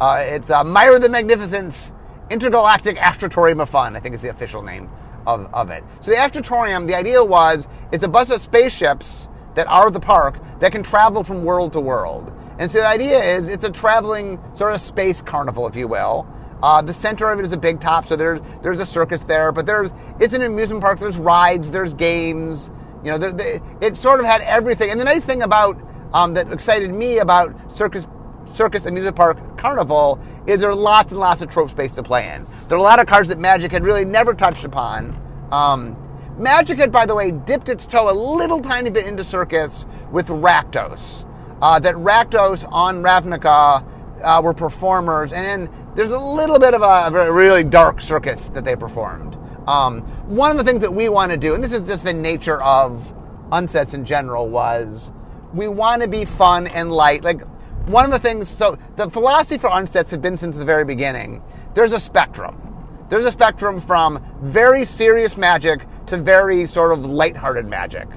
Uh, 0.00 0.18
it's 0.20 0.50
uh, 0.50 0.62
Myra 0.64 0.98
the 0.98 1.08
Magnificent's 1.08 1.92
Intergalactic 2.30 2.96
Astrotorium 2.98 3.60
of 3.60 3.70
Fun, 3.70 3.96
I 3.96 4.00
think 4.00 4.14
is 4.14 4.22
the 4.22 4.30
official 4.30 4.62
name 4.62 4.88
of, 5.26 5.52
of 5.54 5.70
it. 5.70 5.82
So 6.00 6.10
the 6.10 6.18
Astrotorium, 6.18 6.86
the 6.86 6.96
idea 6.96 7.22
was 7.24 7.68
it's 7.92 8.04
a 8.04 8.08
bunch 8.08 8.30
of 8.30 8.42
spaceships 8.42 9.28
that 9.54 9.66
are 9.68 9.90
the 9.90 10.00
park 10.00 10.38
that 10.60 10.72
can 10.72 10.82
travel 10.82 11.24
from 11.24 11.42
world 11.42 11.72
to 11.72 11.80
world. 11.80 12.32
And 12.58 12.70
so 12.70 12.78
the 12.78 12.88
idea 12.88 13.18
is 13.18 13.48
it's 13.48 13.64
a 13.64 13.70
traveling 13.70 14.40
sort 14.54 14.72
of 14.72 14.80
space 14.80 15.20
carnival, 15.20 15.66
if 15.66 15.76
you 15.76 15.88
will. 15.88 16.26
Uh, 16.62 16.80
the 16.80 16.92
center 16.92 17.30
of 17.30 17.38
it 17.38 17.44
is 17.44 17.52
a 17.52 17.56
big 17.56 17.80
top, 17.80 18.06
so 18.06 18.16
there's 18.16 18.40
there's 18.62 18.80
a 18.80 18.86
circus 18.86 19.24
there, 19.24 19.52
but 19.52 19.66
there's 19.66 19.92
it's 20.20 20.32
an 20.32 20.42
amusement 20.42 20.82
park. 20.82 20.98
There's 20.98 21.18
rides, 21.18 21.70
there's 21.70 21.92
games. 21.92 22.70
You 23.04 23.12
know, 23.12 23.18
the, 23.18 23.62
it 23.80 23.96
sort 23.96 24.20
of 24.20 24.26
had 24.26 24.40
everything. 24.40 24.90
And 24.90 24.98
the 24.98 25.04
nice 25.04 25.24
thing 25.24 25.42
about 25.42 25.78
um, 26.14 26.34
that 26.34 26.50
excited 26.50 26.94
me 26.94 27.18
about 27.18 27.54
circus 27.70 28.06
circus 28.46 28.86
amusement 28.86 29.16
park 29.16 29.58
carnival 29.58 30.18
is 30.46 30.60
there 30.60 30.70
are 30.70 30.74
lots 30.74 31.10
and 31.10 31.20
lots 31.20 31.42
of 31.42 31.50
trope 31.50 31.68
space 31.68 31.94
to 31.94 32.02
play 32.02 32.32
in. 32.34 32.44
There 32.68 32.78
are 32.78 32.80
a 32.80 32.82
lot 32.82 33.00
of 33.00 33.06
cards 33.06 33.28
that 33.28 33.38
Magic 33.38 33.70
had 33.70 33.84
really 33.84 34.06
never 34.06 34.32
touched 34.32 34.64
upon. 34.64 35.20
Um, 35.52 35.94
Magic 36.38 36.78
had, 36.78 36.90
by 36.90 37.04
the 37.06 37.14
way, 37.14 37.32
dipped 37.32 37.68
its 37.68 37.84
toe 37.84 38.10
a 38.10 38.16
little 38.16 38.60
tiny 38.60 38.90
bit 38.90 39.06
into 39.06 39.24
circus 39.24 39.86
with 40.10 40.28
Rakdos. 40.28 41.25
Uh, 41.62 41.78
that 41.78 41.94
Rakdos 41.94 42.68
on 42.70 43.02
Ravnica 43.02 43.84
uh, 44.22 44.40
were 44.42 44.52
performers, 44.52 45.32
and 45.32 45.68
there's 45.94 46.12
a 46.12 46.18
little 46.18 46.58
bit 46.58 46.74
of 46.74 46.82
a, 46.82 47.16
a 47.16 47.32
really 47.32 47.64
dark 47.64 48.00
circus 48.00 48.48
that 48.50 48.64
they 48.64 48.76
performed. 48.76 49.36
Um, 49.66 50.02
one 50.26 50.50
of 50.50 50.58
the 50.58 50.64
things 50.64 50.80
that 50.80 50.92
we 50.92 51.08
want 51.08 51.32
to 51.32 51.38
do, 51.38 51.54
and 51.54 51.64
this 51.64 51.72
is 51.72 51.86
just 51.86 52.04
the 52.04 52.12
nature 52.12 52.62
of 52.62 53.12
unsets 53.50 53.94
in 53.94 54.04
general, 54.04 54.48
was 54.48 55.10
we 55.54 55.68
want 55.68 56.02
to 56.02 56.08
be 56.08 56.24
fun 56.24 56.66
and 56.68 56.92
light. 56.92 57.24
Like 57.24 57.42
one 57.86 58.04
of 58.04 58.10
the 58.10 58.18
things, 58.18 58.48
so 58.48 58.76
the 58.96 59.08
philosophy 59.10 59.58
for 59.58 59.70
unsets 59.70 60.10
have 60.10 60.20
been 60.20 60.36
since 60.36 60.56
the 60.56 60.64
very 60.64 60.84
beginning. 60.84 61.42
There's 61.74 61.92
a 61.92 62.00
spectrum. 62.00 62.60
There's 63.08 63.24
a 63.24 63.32
spectrum 63.32 63.80
from 63.80 64.24
very 64.42 64.84
serious 64.84 65.36
magic 65.36 65.86
to 66.06 66.16
very 66.16 66.66
sort 66.66 66.92
of 66.92 67.06
lighthearted 67.06 67.66
magic. 67.66 68.08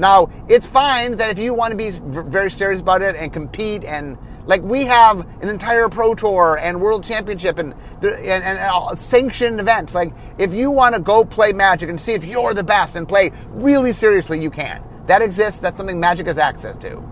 Now, 0.00 0.30
it's 0.48 0.66
fine 0.66 1.18
that 1.18 1.30
if 1.30 1.38
you 1.38 1.52
want 1.52 1.72
to 1.72 1.76
be 1.76 1.90
very 1.90 2.50
serious 2.50 2.80
about 2.80 3.02
it 3.02 3.16
and 3.16 3.30
compete 3.30 3.84
and 3.84 4.16
like 4.46 4.62
we 4.62 4.86
have 4.86 5.20
an 5.42 5.50
entire 5.50 5.90
pro 5.90 6.14
tour 6.14 6.58
and 6.58 6.80
world 6.80 7.04
championship 7.04 7.58
and 7.58 7.74
and, 8.02 8.42
and 8.42 8.58
uh, 8.58 8.94
sanctioned 8.94 9.60
events. 9.60 9.94
Like 9.94 10.14
if 10.38 10.54
you 10.54 10.70
want 10.70 10.94
to 10.94 11.00
go 11.02 11.22
play 11.22 11.52
Magic 11.52 11.90
and 11.90 12.00
see 12.00 12.14
if 12.14 12.24
you're 12.24 12.54
the 12.54 12.64
best 12.64 12.96
and 12.96 13.06
play 13.06 13.30
really 13.50 13.92
seriously, 13.92 14.40
you 14.40 14.50
can. 14.50 14.82
That 15.06 15.20
exists. 15.20 15.60
That's 15.60 15.76
something 15.76 16.00
Magic 16.00 16.28
has 16.28 16.38
access 16.38 16.76
to. 16.76 17.02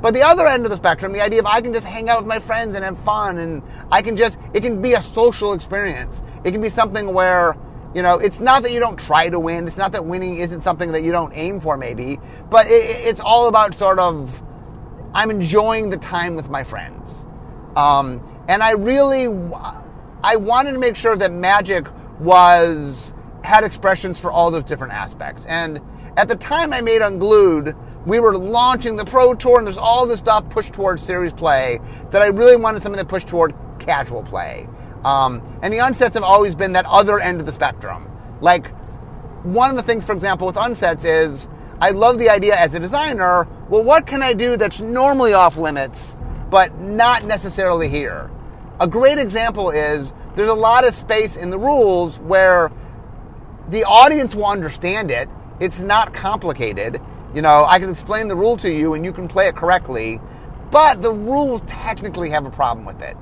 But 0.00 0.14
the 0.14 0.22
other 0.22 0.46
end 0.46 0.64
of 0.64 0.70
the 0.70 0.76
spectrum, 0.76 1.12
the 1.12 1.22
idea 1.22 1.40
of 1.40 1.46
I 1.46 1.60
can 1.60 1.72
just 1.72 1.86
hang 1.86 2.08
out 2.08 2.18
with 2.18 2.28
my 2.28 2.38
friends 2.38 2.76
and 2.76 2.84
have 2.84 2.96
fun, 2.98 3.38
and 3.38 3.60
I 3.90 4.02
can 4.02 4.16
just, 4.16 4.38
it 4.54 4.60
can 4.60 4.80
be 4.80 4.92
a 4.92 5.02
social 5.02 5.52
experience. 5.52 6.22
It 6.44 6.52
can 6.52 6.60
be 6.60 6.68
something 6.68 7.12
where, 7.12 7.56
you 7.96 8.02
know, 8.02 8.18
it's 8.18 8.40
not 8.40 8.62
that 8.62 8.72
you 8.72 8.78
don't 8.78 8.98
try 8.98 9.30
to 9.30 9.40
win. 9.40 9.66
It's 9.66 9.78
not 9.78 9.92
that 9.92 10.04
winning 10.04 10.36
isn't 10.36 10.60
something 10.60 10.92
that 10.92 11.02
you 11.02 11.12
don't 11.12 11.32
aim 11.32 11.60
for, 11.60 11.78
maybe. 11.78 12.20
But 12.50 12.66
it, 12.66 12.84
it's 13.08 13.20
all 13.20 13.48
about 13.48 13.74
sort 13.74 13.98
of 13.98 14.42
I'm 15.14 15.30
enjoying 15.30 15.88
the 15.88 15.96
time 15.96 16.36
with 16.36 16.50
my 16.50 16.62
friends. 16.62 17.24
Um, 17.74 18.20
and 18.48 18.62
I 18.62 18.72
really, 18.72 19.28
I 20.22 20.36
wanted 20.36 20.72
to 20.72 20.78
make 20.78 20.94
sure 20.94 21.16
that 21.16 21.32
magic 21.32 21.86
was 22.20 23.14
had 23.42 23.64
expressions 23.64 24.20
for 24.20 24.30
all 24.30 24.50
those 24.50 24.64
different 24.64 24.92
aspects. 24.92 25.46
And 25.46 25.80
at 26.18 26.28
the 26.28 26.36
time 26.36 26.74
I 26.74 26.82
made 26.82 27.00
Unglued, 27.00 27.74
we 28.04 28.20
were 28.20 28.36
launching 28.36 28.96
the 28.96 29.06
Pro 29.06 29.32
Tour, 29.32 29.56
and 29.56 29.66
there's 29.66 29.78
all 29.78 30.06
this 30.06 30.18
stuff 30.18 30.50
pushed 30.50 30.74
towards 30.74 31.02
series 31.02 31.32
play 31.32 31.80
that 32.10 32.20
I 32.20 32.26
really 32.26 32.56
wanted 32.56 32.82
something 32.82 32.98
that 32.98 33.08
pushed 33.08 33.28
toward 33.28 33.54
casual 33.78 34.22
play. 34.22 34.68
Um, 35.06 35.40
and 35.62 35.72
the 35.72 35.78
unsets 35.78 36.14
have 36.14 36.24
always 36.24 36.56
been 36.56 36.72
that 36.72 36.84
other 36.86 37.20
end 37.20 37.38
of 37.38 37.46
the 37.46 37.52
spectrum. 37.52 38.10
Like, 38.40 38.74
one 39.44 39.70
of 39.70 39.76
the 39.76 39.82
things, 39.82 40.04
for 40.04 40.12
example, 40.12 40.48
with 40.48 40.56
unsets 40.56 41.04
is 41.04 41.46
I 41.80 41.90
love 41.90 42.18
the 42.18 42.28
idea 42.28 42.56
as 42.56 42.74
a 42.74 42.80
designer 42.80 43.46
well, 43.68 43.82
what 43.82 44.06
can 44.06 44.22
I 44.22 44.32
do 44.32 44.56
that's 44.56 44.80
normally 44.80 45.32
off 45.32 45.56
limits, 45.56 46.16
but 46.50 46.78
not 46.80 47.24
necessarily 47.24 47.88
here? 47.88 48.30
A 48.78 48.86
great 48.86 49.18
example 49.18 49.70
is 49.70 50.12
there's 50.36 50.48
a 50.48 50.54
lot 50.54 50.86
of 50.86 50.94
space 50.94 51.36
in 51.36 51.50
the 51.50 51.58
rules 51.58 52.20
where 52.20 52.70
the 53.68 53.82
audience 53.84 54.34
will 54.34 54.46
understand 54.46 55.10
it. 55.10 55.28
It's 55.58 55.80
not 55.80 56.14
complicated. 56.14 57.00
You 57.34 57.42
know, 57.42 57.64
I 57.66 57.80
can 57.80 57.90
explain 57.90 58.28
the 58.28 58.36
rule 58.36 58.56
to 58.58 58.70
you 58.70 58.94
and 58.94 59.04
you 59.04 59.12
can 59.12 59.26
play 59.26 59.48
it 59.48 59.56
correctly, 59.56 60.20
but 60.70 61.02
the 61.02 61.12
rules 61.12 61.62
technically 61.62 62.30
have 62.30 62.46
a 62.46 62.50
problem 62.50 62.86
with 62.86 63.02
it. 63.02 63.16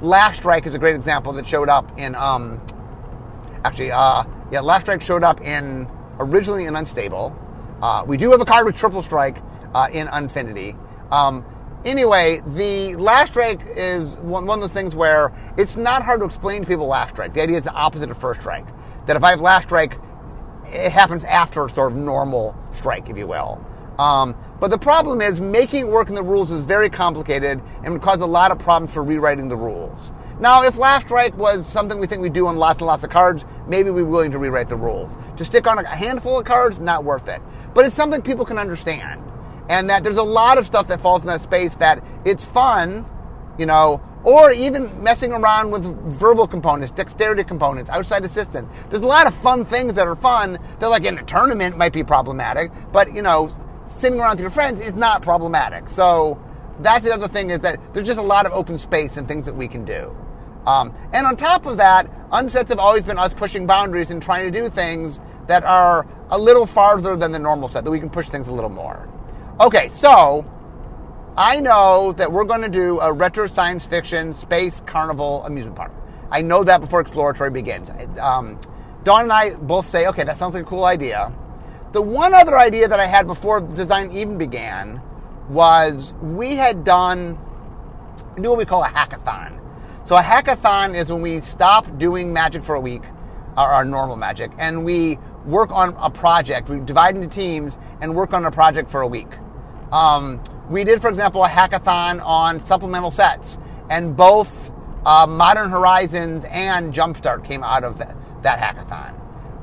Last 0.00 0.36
Strike 0.36 0.66
is 0.66 0.74
a 0.74 0.78
great 0.78 0.94
example 0.94 1.32
that 1.34 1.46
showed 1.46 1.68
up 1.68 1.98
in, 1.98 2.14
um, 2.14 2.60
actually, 3.64 3.90
uh, 3.90 4.24
yeah, 4.50 4.60
Last 4.60 4.82
Strike 4.82 5.02
showed 5.02 5.24
up 5.24 5.40
in 5.40 5.88
originally 6.18 6.66
in 6.66 6.76
Unstable. 6.76 7.36
Uh, 7.82 8.04
we 8.06 8.16
do 8.16 8.30
have 8.30 8.40
a 8.40 8.44
card 8.44 8.66
with 8.66 8.76
Triple 8.76 9.02
Strike, 9.02 9.36
uh, 9.74 9.88
in 9.92 10.08
Unfinity. 10.08 10.76
Um, 11.10 11.44
anyway, 11.84 12.40
the 12.46 12.96
last 12.96 13.32
strike 13.32 13.60
is 13.66 14.16
one, 14.18 14.46
one 14.46 14.58
of 14.58 14.62
those 14.62 14.72
things 14.72 14.94
where 14.94 15.32
it's 15.58 15.76
not 15.76 16.02
hard 16.02 16.20
to 16.20 16.26
explain 16.26 16.62
to 16.62 16.68
people 16.68 16.86
last 16.86 17.10
strike. 17.10 17.34
The 17.34 17.42
idea 17.42 17.58
is 17.58 17.64
the 17.64 17.72
opposite 17.72 18.10
of 18.10 18.16
first 18.18 18.40
strike. 18.40 18.66
That 19.06 19.16
if 19.16 19.24
I 19.24 19.30
have 19.30 19.40
last 19.40 19.64
strike, 19.64 19.98
it 20.66 20.92
happens 20.92 21.24
after 21.24 21.68
sort 21.68 21.92
of 21.92 21.98
normal 21.98 22.56
strike, 22.72 23.10
if 23.10 23.18
you 23.18 23.26
will. 23.26 23.64
Um, 23.98 24.34
but 24.60 24.70
the 24.70 24.78
problem 24.78 25.20
is 25.20 25.40
making 25.40 25.86
it 25.86 25.88
work 25.88 26.08
in 26.08 26.14
the 26.14 26.22
rules 26.22 26.50
is 26.50 26.60
very 26.62 26.90
complicated 26.90 27.62
and 27.82 27.92
would 27.92 28.02
cause 28.02 28.20
a 28.20 28.26
lot 28.26 28.50
of 28.50 28.58
problems 28.58 28.92
for 28.92 29.02
rewriting 29.02 29.48
the 29.48 29.56
rules. 29.56 30.12
Now, 30.40 30.64
if 30.64 30.76
last 30.78 31.02
strike 31.02 31.36
was 31.36 31.64
something 31.64 31.98
we 31.98 32.06
think 32.08 32.20
we 32.20 32.28
do 32.28 32.46
on 32.48 32.56
lots 32.56 32.80
and 32.80 32.86
lots 32.86 33.04
of 33.04 33.10
cards, 33.10 33.44
maybe 33.68 33.90
we're 33.90 34.04
willing 34.04 34.32
to 34.32 34.38
rewrite 34.38 34.68
the 34.68 34.76
rules. 34.76 35.16
To 35.36 35.44
stick 35.44 35.66
on 35.66 35.78
a 35.78 35.86
handful 35.86 36.38
of 36.38 36.44
cards, 36.44 36.80
not 36.80 37.04
worth 37.04 37.28
it. 37.28 37.40
But 37.72 37.84
it's 37.84 37.94
something 37.94 38.20
people 38.20 38.44
can 38.44 38.58
understand 38.58 39.22
and 39.68 39.88
that 39.88 40.04
there's 40.04 40.18
a 40.18 40.22
lot 40.22 40.58
of 40.58 40.66
stuff 40.66 40.86
that 40.88 41.00
falls 41.00 41.22
in 41.22 41.28
that 41.28 41.40
space 41.40 41.76
that 41.76 42.02
it's 42.24 42.44
fun, 42.44 43.06
you 43.58 43.66
know, 43.66 44.02
or 44.24 44.52
even 44.52 45.02
messing 45.02 45.32
around 45.32 45.70
with 45.70 45.84
verbal 46.12 46.46
components, 46.46 46.90
dexterity 46.92 47.44
components, 47.44 47.90
outside 47.90 48.24
assistance. 48.24 48.72
There's 48.88 49.02
a 49.02 49.06
lot 49.06 49.26
of 49.26 49.34
fun 49.34 49.64
things 49.64 49.94
that 49.94 50.06
are 50.06 50.16
fun 50.16 50.58
that, 50.80 50.88
like 50.88 51.04
in 51.04 51.18
a 51.18 51.22
tournament, 51.24 51.76
might 51.76 51.92
be 51.92 52.02
problematic, 52.02 52.72
but 52.92 53.14
you 53.14 53.22
know, 53.22 53.50
sitting 53.86 54.18
around 54.18 54.32
with 54.32 54.40
your 54.40 54.50
friends 54.50 54.80
is 54.80 54.94
not 54.94 55.22
problematic. 55.22 55.88
So 55.88 56.42
that's 56.80 57.04
the 57.04 57.12
other 57.12 57.28
thing 57.28 57.50
is 57.50 57.60
that 57.60 57.78
there's 57.92 58.06
just 58.06 58.18
a 58.18 58.22
lot 58.22 58.46
of 58.46 58.52
open 58.52 58.78
space 58.78 59.16
and 59.16 59.28
things 59.28 59.46
that 59.46 59.54
we 59.54 59.68
can 59.68 59.84
do. 59.84 60.14
Um, 60.66 60.94
and 61.12 61.26
on 61.26 61.36
top 61.36 61.66
of 61.66 61.76
that, 61.76 62.10
unsets 62.30 62.68
have 62.70 62.78
always 62.78 63.04
been 63.04 63.18
us 63.18 63.34
pushing 63.34 63.66
boundaries 63.66 64.10
and 64.10 64.22
trying 64.22 64.50
to 64.50 64.58
do 64.60 64.68
things 64.68 65.20
that 65.46 65.62
are 65.64 66.06
a 66.30 66.38
little 66.38 66.66
farther 66.66 67.16
than 67.16 67.32
the 67.32 67.38
normal 67.38 67.68
set, 67.68 67.84
that 67.84 67.90
we 67.90 68.00
can 68.00 68.10
push 68.10 68.28
things 68.28 68.48
a 68.48 68.52
little 68.52 68.70
more. 68.70 69.08
Okay, 69.60 69.88
so 69.88 70.44
I 71.36 71.60
know 71.60 72.12
that 72.12 72.32
we're 72.32 72.44
going 72.44 72.62
to 72.62 72.68
do 72.68 72.98
a 73.00 73.12
retro 73.12 73.46
science 73.46 73.86
fiction 73.86 74.32
space 74.32 74.80
carnival 74.80 75.44
amusement 75.44 75.76
park. 75.76 75.92
I 76.30 76.40
know 76.40 76.64
that 76.64 76.80
before 76.80 77.00
exploratory 77.00 77.50
begins. 77.50 77.90
Um, 78.18 78.58
Dawn 79.04 79.24
and 79.24 79.32
I 79.32 79.54
both 79.54 79.86
say, 79.86 80.06
okay, 80.06 80.24
that 80.24 80.38
sounds 80.38 80.54
like 80.54 80.62
a 80.62 80.66
cool 80.66 80.86
idea. 80.86 81.30
The 81.94 82.02
one 82.02 82.34
other 82.34 82.58
idea 82.58 82.88
that 82.88 82.98
I 82.98 83.06
had 83.06 83.28
before 83.28 83.60
the 83.60 83.72
design 83.72 84.10
even 84.10 84.36
began 84.36 85.00
was 85.48 86.12
we 86.20 86.56
had 86.56 86.82
done 86.82 87.38
do 88.34 88.48
what 88.48 88.58
we 88.58 88.64
call 88.64 88.82
a 88.82 88.88
hackathon. 88.88 89.60
So 90.04 90.16
a 90.16 90.20
hackathon 90.20 90.96
is 90.96 91.12
when 91.12 91.22
we 91.22 91.38
stop 91.38 91.96
doing 91.96 92.32
magic 92.32 92.64
for 92.64 92.74
a 92.74 92.80
week, 92.80 93.02
our, 93.56 93.70
our 93.70 93.84
normal 93.84 94.16
magic, 94.16 94.50
and 94.58 94.84
we 94.84 95.20
work 95.46 95.70
on 95.70 95.94
a 96.00 96.10
project. 96.10 96.68
We 96.68 96.80
divide 96.80 97.14
into 97.14 97.28
teams 97.28 97.78
and 98.00 98.16
work 98.16 98.32
on 98.32 98.44
a 98.44 98.50
project 98.50 98.90
for 98.90 99.02
a 99.02 99.06
week. 99.06 99.30
Um, 99.92 100.42
we 100.68 100.82
did, 100.82 101.00
for 101.00 101.10
example, 101.10 101.44
a 101.44 101.48
hackathon 101.48 102.20
on 102.24 102.58
supplemental 102.58 103.12
sets, 103.12 103.56
and 103.88 104.16
both 104.16 104.72
uh, 105.06 105.28
Modern 105.28 105.70
Horizons 105.70 106.44
and 106.50 106.92
Jumpstart 106.92 107.44
came 107.44 107.62
out 107.62 107.84
of 107.84 107.98
that, 107.98 108.16
that 108.42 108.58
hackathon. 108.58 109.14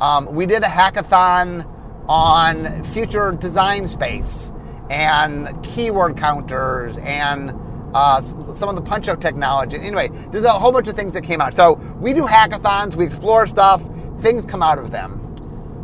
Um, 0.01 0.33
we 0.33 0.45
did 0.45 0.63
a 0.63 0.67
hackathon 0.67 1.67
on 2.11 2.83
future 2.83 3.31
design 3.31 3.87
space 3.87 4.51
and 4.89 5.63
keyword 5.63 6.17
counters 6.17 6.97
and 6.97 7.53
uh, 7.93 8.19
some 8.19 8.67
of 8.67 8.75
the 8.75 8.81
punch 8.81 9.07
out 9.07 9.21
technology. 9.21 9.77
Anyway, 9.77 10.09
there's 10.29 10.43
a 10.43 10.51
whole 10.51 10.73
bunch 10.73 10.89
of 10.89 10.93
things 10.93 11.13
that 11.13 11.23
came 11.23 11.39
out. 11.39 11.53
So 11.53 11.75
we 12.01 12.11
do 12.11 12.23
hackathons, 12.23 12.95
we 12.95 13.05
explore 13.05 13.47
stuff, 13.47 13.81
things 14.19 14.43
come 14.43 14.61
out 14.61 14.77
of 14.77 14.91
them. 14.91 15.19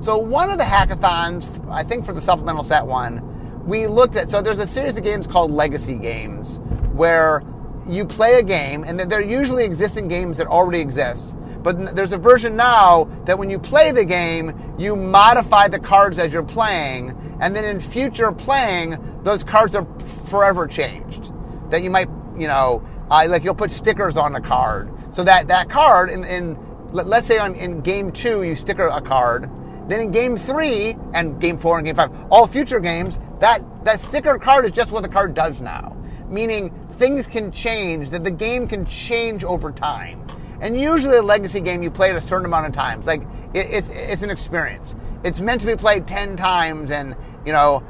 So 0.02 0.18
one 0.18 0.50
of 0.50 0.58
the 0.58 0.66
hackathons, 0.66 1.66
I 1.72 1.84
think 1.84 2.06
for 2.06 2.12
the 2.12 2.20
supplemental 2.20 2.66
set 2.66 2.86
one, 2.86 3.66
we 3.66 3.88
looked 3.88 4.18
at 4.18 4.30
so 4.30 4.42
there's 4.42 4.60
a 4.60 4.68
series 4.68 4.98
of 4.98 5.06
games 5.06 5.28
called 5.28 5.50
legacy 5.50 5.98
games 5.98 6.60
where 6.92 7.42
you 7.88 8.04
play 8.04 8.38
a 8.38 8.44
game 8.44 8.84
and 8.84 9.00
they're 9.00 9.22
usually 9.22 9.64
existing 9.64 10.10
games 10.10 10.38
that 10.40 10.48
already 10.48 10.82
exist 10.82 11.38
But 11.68 11.98
there's 11.98 12.14
a 12.14 12.18
version 12.18 12.56
now 12.56 13.10
that 13.26 13.38
when 13.38 13.50
you 13.50 13.60
play 13.60 13.92
the 13.92 14.06
game, 14.06 14.54
you 14.78 14.96
modify 14.96 15.68
the 15.68 15.80
cards 15.80 16.18
as 16.18 16.32
you're 16.32 16.42
playing, 16.42 17.10
and 17.42 17.54
then 17.54 17.66
in 17.66 17.82
future 17.82 18.32
playing, 18.32 18.96
those 19.24 19.44
cards 19.44 19.76
are 19.76 19.84
forever 20.30 20.66
changed. 20.66 21.30
That 21.70 21.84
you 21.84 21.90
might, 21.90 22.08
you 22.38 22.48
know, 22.48 22.88
uh, 23.12 23.26
like 23.28 23.44
you'll 23.44 23.54
put 23.54 23.72
stickers 23.72 24.16
on 24.16 24.34
a 24.38 24.40
card, 24.40 24.90
so 25.14 25.26
that 25.26 25.50
that 25.50 25.70
card 25.70 26.10
in, 26.10 26.24
in 26.24 26.58
let's 26.94 27.28
say 27.28 27.38
on 27.38 27.54
in 27.56 27.82
game 27.82 28.14
two 28.14 28.44
you 28.44 28.56
sticker 28.56 28.88
a 28.88 29.02
card, 29.02 29.50
then 29.90 30.00
in 30.00 30.12
game 30.12 30.38
three 30.38 30.96
and 31.14 31.42
game 31.42 31.58
four 31.58 31.80
and 31.80 31.86
game 31.86 31.96
five, 31.96 32.14
all 32.32 32.48
future 32.48 32.80
games, 32.80 33.20
that 33.42 33.62
that 33.84 34.00
sticker 34.00 34.40
card 34.40 34.64
is 34.64 34.72
just 34.72 34.94
what 34.94 35.04
the 35.04 35.10
card 35.10 35.34
does 35.34 35.60
now, 35.60 35.98
meaning 36.30 36.70
things 36.92 37.28
can 37.28 37.52
change, 37.52 38.12
that 38.12 38.24
the 38.24 38.32
game 38.32 38.70
can 38.70 38.86
change 38.86 39.44
over 39.44 39.70
time. 39.70 40.26
And 40.62 40.80
usually 40.80 41.18
a 41.18 41.22
legacy 41.22 41.62
game 41.62 41.84
you 41.84 41.92
play 41.92 42.10
it 42.10 42.16
a 42.16 42.22
certain 42.22 42.46
amount 42.46 42.68
of 42.68 42.74
times. 42.74 43.06
Like 43.06 43.22
it, 43.54 43.68
it's 43.70 43.90
it's 43.90 44.24
an 44.24 44.30
experience. 44.30 44.96
It's 45.24 45.42
meant 45.42 45.62
to 45.62 45.68
be 45.68 45.76
played 45.76 46.08
ten 46.08 46.36
times, 46.36 46.92
and 46.92 47.16
you 47.46 47.52
know, 47.54 47.84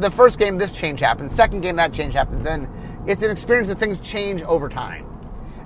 the 0.00 0.10
first 0.10 0.38
game 0.38 0.58
this 0.58 0.78
change 0.78 1.00
happens, 1.00 1.34
second 1.34 1.60
game 1.60 1.76
that 1.76 1.92
change 1.92 2.14
happens, 2.14 2.46
and 2.46 2.68
it's 3.06 3.22
an 3.22 3.30
experience 3.30 3.68
that 3.68 3.78
things 3.78 4.00
change 4.00 4.42
over 4.42 4.68
time. 4.68 5.06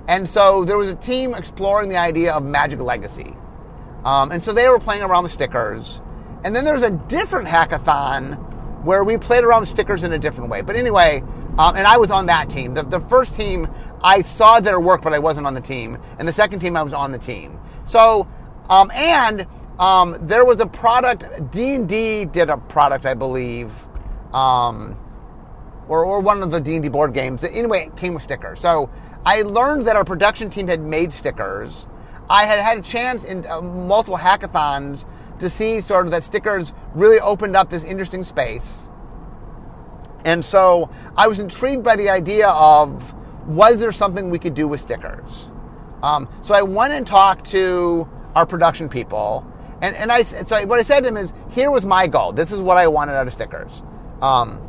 And 0.07 0.27
so 0.27 0.63
there 0.63 0.77
was 0.77 0.89
a 0.89 0.95
team 0.95 1.33
exploring 1.33 1.89
the 1.89 1.97
idea 1.97 2.33
of 2.33 2.43
Magic 2.43 2.79
Legacy, 2.79 3.33
um, 4.05 4.31
and 4.31 4.41
so 4.41 4.53
they 4.53 4.67
were 4.69 4.79
playing 4.79 5.03
around 5.03 5.23
with 5.23 5.31
stickers. 5.33 6.01
And 6.43 6.55
then 6.55 6.63
there 6.63 6.75
was 6.75 6.83
a 6.83 6.91
different 6.91 7.47
hackathon 7.47 8.83
where 8.83 9.03
we 9.03 9.17
played 9.17 9.43
around 9.43 9.61
with 9.61 9.69
stickers 9.69 10.03
in 10.03 10.13
a 10.13 10.19
different 10.19 10.49
way. 10.49 10.61
But 10.61 10.75
anyway, 10.75 11.23
um, 11.57 11.75
and 11.75 11.87
I 11.87 11.97
was 11.97 12.11
on 12.11 12.27
that 12.27 12.49
team. 12.49 12.73
The, 12.73 12.83
the 12.83 12.99
first 12.99 13.33
team, 13.33 13.67
I 14.03 14.21
saw 14.21 14.59
their 14.59 14.79
work, 14.79 15.01
but 15.01 15.13
I 15.13 15.19
wasn't 15.19 15.47
on 15.47 15.53
the 15.53 15.61
team. 15.61 15.97
And 16.19 16.27
the 16.27 16.33
second 16.33 16.59
team, 16.59 16.75
I 16.75 16.83
was 16.83 16.93
on 16.93 17.11
the 17.11 17.17
team. 17.17 17.59
So, 17.83 18.27
um, 18.69 18.91
and 18.91 19.47
um, 19.79 20.17
there 20.21 20.45
was 20.45 20.59
a 20.59 20.67
product. 20.67 21.51
D 21.51 21.75
and 21.75 21.89
D 21.89 22.25
did 22.25 22.49
a 22.49 22.57
product, 22.57 23.05
I 23.05 23.13
believe, 23.13 23.71
um, 24.33 24.95
or, 25.87 26.05
or 26.05 26.19
one 26.19 26.43
of 26.43 26.51
the 26.51 26.59
D 26.59 26.75
and 26.75 26.83
D 26.83 26.89
board 26.89 27.13
games. 27.13 27.43
Anyway, 27.43 27.87
it 27.87 27.97
came 27.97 28.13
with 28.13 28.23
stickers. 28.23 28.59
So 28.59 28.89
I 29.25 29.41
learned 29.41 29.83
that 29.83 29.95
our 29.95 30.05
production 30.05 30.49
team 30.49 30.67
had 30.67 30.81
made 30.81 31.11
stickers. 31.13 31.87
I 32.29 32.45
had 32.45 32.59
had 32.59 32.77
a 32.79 32.81
chance 32.81 33.23
in 33.23 33.45
uh, 33.47 33.61
multiple 33.61 34.17
hackathons 34.17 35.05
to 35.39 35.49
see 35.49 35.79
sort 35.79 36.05
of 36.05 36.11
that 36.11 36.23
stickers 36.23 36.73
really 36.93 37.19
opened 37.19 37.55
up 37.55 37.69
this 37.69 37.83
interesting 37.83 38.23
space. 38.23 38.89
And 40.25 40.43
so 40.43 40.89
I 41.15 41.27
was 41.27 41.39
intrigued 41.39 41.83
by 41.83 41.95
the 41.95 42.09
idea 42.09 42.49
of 42.49 43.13
was 43.47 43.79
there 43.79 43.91
something 43.91 44.29
we 44.29 44.39
could 44.39 44.53
do 44.53 44.67
with 44.67 44.81
stickers? 44.81 45.47
Um, 46.03 46.27
so 46.41 46.53
I 46.53 46.61
went 46.61 46.93
and 46.93 47.07
talked 47.07 47.45
to 47.47 48.07
our 48.35 48.45
production 48.45 48.87
people, 48.89 49.45
and, 49.81 49.95
and 49.95 50.11
I 50.11 50.21
so 50.21 50.65
what 50.65 50.79
I 50.79 50.83
said 50.83 50.99
to 50.99 51.05
them 51.05 51.17
is, 51.17 51.33
here 51.49 51.71
was 51.71 51.85
my 51.85 52.07
goal. 52.07 52.33
This 52.33 52.51
is 52.51 52.59
what 52.59 52.77
I 52.77 52.87
wanted 52.87 53.13
out 53.13 53.25
of 53.25 53.33
stickers. 53.33 53.81
Um, 54.21 54.61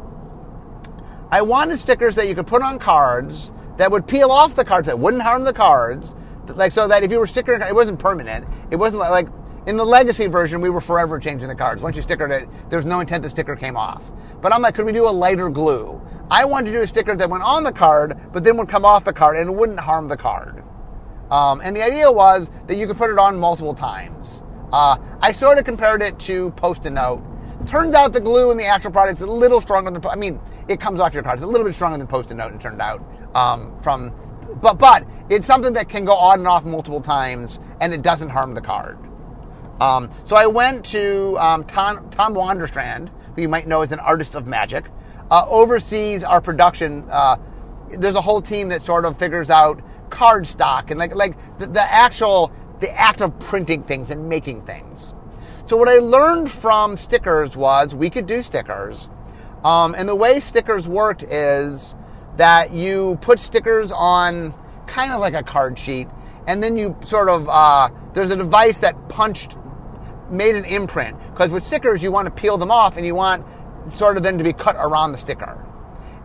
I 1.31 1.43
wanted 1.43 1.79
stickers 1.79 2.17
that 2.17 2.29
you 2.29 2.35
could 2.35 2.47
put 2.47 2.63
on 2.63 2.79
cards 2.79 3.53
that 3.77 3.91
would 3.91 4.07
peel 4.07 4.31
off 4.31 4.55
the 4.55 4.65
cards 4.65 4.87
that 4.87 4.99
wouldn't 4.99 5.23
harm 5.23 5.45
the 5.45 5.53
cards, 5.53 6.15
like 6.55 6.73
so 6.73 6.89
that 6.89 7.03
if 7.03 7.11
you 7.11 7.19
were 7.19 7.27
stickering, 7.27 7.61
it 7.61 7.75
wasn't 7.75 7.99
permanent. 7.99 8.47
It 8.71 8.77
wasn't 8.77 9.01
like 9.01 9.29
in 9.67 9.77
the 9.77 9.85
legacy 9.85 10.27
version, 10.29 10.63
we 10.63 10.71
were 10.71 10.81
forever 10.81 11.19
changing 11.19 11.49
the 11.49 11.55
cards. 11.55 11.83
Once 11.83 11.97
you 11.97 12.03
stickered 12.03 12.31
it, 12.31 12.49
there 12.71 12.79
was 12.79 12.87
no 12.87 13.01
intent 13.01 13.23
the 13.23 13.29
sticker 13.29 13.55
came 13.55 13.77
off. 13.77 14.11
But 14.41 14.55
I'm 14.55 14.63
like, 14.63 14.75
could 14.75 14.87
we 14.87 14.93
do 14.93 15.07
a 15.07 15.11
lighter 15.11 15.51
glue? 15.51 16.01
I 16.31 16.45
wanted 16.45 16.67
to 16.67 16.73
do 16.79 16.83
a 16.83 16.87
sticker 16.87 17.17
that 17.17 17.31
went 17.31 17.43
on 17.43 17.65
the 17.65 17.73
card, 17.73 18.19
but 18.33 18.45
then 18.45 18.57
would 18.59 18.69
come 18.69 18.85
off 18.85 19.05
the 19.05 19.13
card 19.13 19.37
and 19.37 19.57
wouldn't 19.57 19.81
harm 19.81 20.09
the 20.09 20.17
card. 20.17 20.63
Um, 21.31 21.61
and 21.63 21.77
the 21.77 21.83
idea 21.83 22.11
was 22.11 22.51
that 22.67 22.77
you 22.77 22.87
could 22.87 22.97
put 22.97 23.11
it 23.11 23.19
on 23.19 23.39
multiple 23.39 23.75
times. 23.75 24.43
Uh, 24.73 24.97
I 25.21 25.33
sort 25.33 25.59
of 25.59 25.65
compared 25.65 26.03
it 26.03 26.19
to 26.21 26.51
post-it 26.53 26.91
note. 26.91 27.23
Turns 27.67 27.95
out 27.95 28.13
the 28.13 28.21
glue 28.21 28.51
in 28.51 28.57
the 28.57 28.67
actual 28.67 28.91
product 28.91 29.19
is 29.19 29.27
a 29.27 29.31
little 29.31 29.61
stronger 29.61 29.91
than. 29.91 30.05
I 30.07 30.17
mean, 30.17 30.39
it 30.69 30.81
comes 30.81 31.01
off 31.01 31.13
your 31.13 31.23
card. 31.23 31.39
It's 31.39 31.45
a 31.45 31.49
little 31.49 31.67
bit 31.67 31.75
stronger 31.75 31.99
than 31.99 32.07
post-it 32.07 32.35
note. 32.35 32.55
It 32.55 32.61
turned 32.61 32.81
out 32.81 33.03
um, 33.35 33.79
from, 33.81 34.13
but 34.63 34.79
but 34.79 35.07
it's 35.29 35.47
something 35.47 35.73
that 35.73 35.89
can 35.89 36.05
go 36.05 36.15
on 36.15 36.41
and 36.41 36.49
off 36.49 36.65
multiple 36.65 37.01
times, 37.01 37.59
and 37.81 37.93
it 37.93 38.03
doesn't 38.03 38.29
harm 38.29 38.53
the 38.53 38.61
card. 38.61 38.99
Um, 39.81 40.11
so 40.25 40.37
I 40.37 40.47
went 40.47 40.85
to 40.87 41.37
um, 41.39 41.65
Tom, 41.65 42.09
Tom 42.11 42.35
Wänerstrand, 42.35 43.11
who 43.35 43.43
you 43.43 43.49
might 43.49 43.67
know 43.67 43.83
as 43.83 43.93
an 43.93 44.01
artist 44.01 44.35
of 44.35 44.47
magic, 44.47 44.85
uh, 45.31 45.47
oversees 45.49 46.25
our 46.25 46.41
production. 46.41 47.05
Uh, 47.11 47.37
there's 47.91 48.15
a 48.15 48.21
whole 48.21 48.43
team 48.43 48.69
that 48.69 48.83
sort 48.83 49.05
of 49.05 49.19
figures 49.19 49.51
out 49.51 49.81
card 50.11 50.47
stock 50.47 50.91
and 50.91 50.99
like 50.99 51.15
like 51.15 51.37
the, 51.59 51.67
the 51.67 51.83
actual 51.83 52.51
the 52.81 52.91
act 52.99 53.21
of 53.21 53.39
printing 53.41 53.83
things 53.83 54.11
and 54.11 54.29
making 54.29 54.63
things. 54.63 55.15
So 55.67 55.77
what 55.77 55.89
I 55.89 55.99
learned 55.99 56.51
from 56.51 56.97
stickers 56.97 57.57
was 57.57 57.95
we 57.95 58.09
could 58.09 58.27
do 58.27 58.43
stickers, 58.43 59.09
um, 59.65 59.95
and 59.97 60.09
the 60.09 60.15
way 60.15 60.41
stickers 60.41 60.89
worked 60.89 61.23
is 61.23 61.97
that 62.37 62.73
you 62.73 63.19
put 63.21 63.39
stickers 63.39 63.93
on 63.93 64.55
kind 64.87 65.13
of 65.13 65.21
like 65.21 65.35
a 65.35 65.43
card 65.43 65.79
sheet, 65.79 66.09
and 66.47 66.63
then 66.63 66.77
you 66.77 66.97
sort 67.05 67.29
of 67.29 67.49
uh, 67.49 67.91
there's 68.15 68.31
a 68.31 68.37
device 68.37 68.79
that 68.79 69.09
punched 69.09 69.57
made 70.31 70.57
an 70.57 70.65
imprint 70.65 71.17
because 71.31 71.51
with 71.51 71.65
stickers 71.65 72.03
you 72.03 72.13
want 72.13 72.27
to 72.27 72.31
peel 72.31 72.59
them 72.59 72.71
off 72.71 72.97
and 72.97 73.07
you 73.07 73.15
want 73.15 73.45
sort 73.91 74.17
of 74.17 74.23
then 74.23 74.39
to 74.39 74.45
be 74.45 74.53
cut 74.53 74.77
around 74.77 75.13
the 75.13 75.19
sticker. 75.19 75.65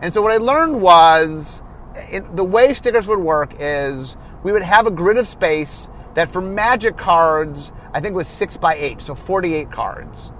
And 0.00 0.12
so 0.12 0.22
what 0.22 0.32
I 0.32 0.36
learned 0.36 0.80
was 0.80 1.62
the 2.32 2.44
way 2.44 2.74
stickers 2.74 3.06
would 3.06 3.20
work 3.20 3.54
is 3.58 4.16
we 4.42 4.52
would 4.52 4.62
have 4.62 4.86
a 4.86 4.90
grid 4.90 5.16
of 5.16 5.26
space 5.26 5.88
that 6.14 6.30
for 6.30 6.40
magic 6.40 6.96
cards 6.96 7.72
I 7.94 8.00
think 8.00 8.16
was 8.16 8.26
six 8.26 8.56
by 8.56 8.74
eight, 8.74 9.00
so 9.00 9.14
48 9.14 9.70
cards. 9.70 10.32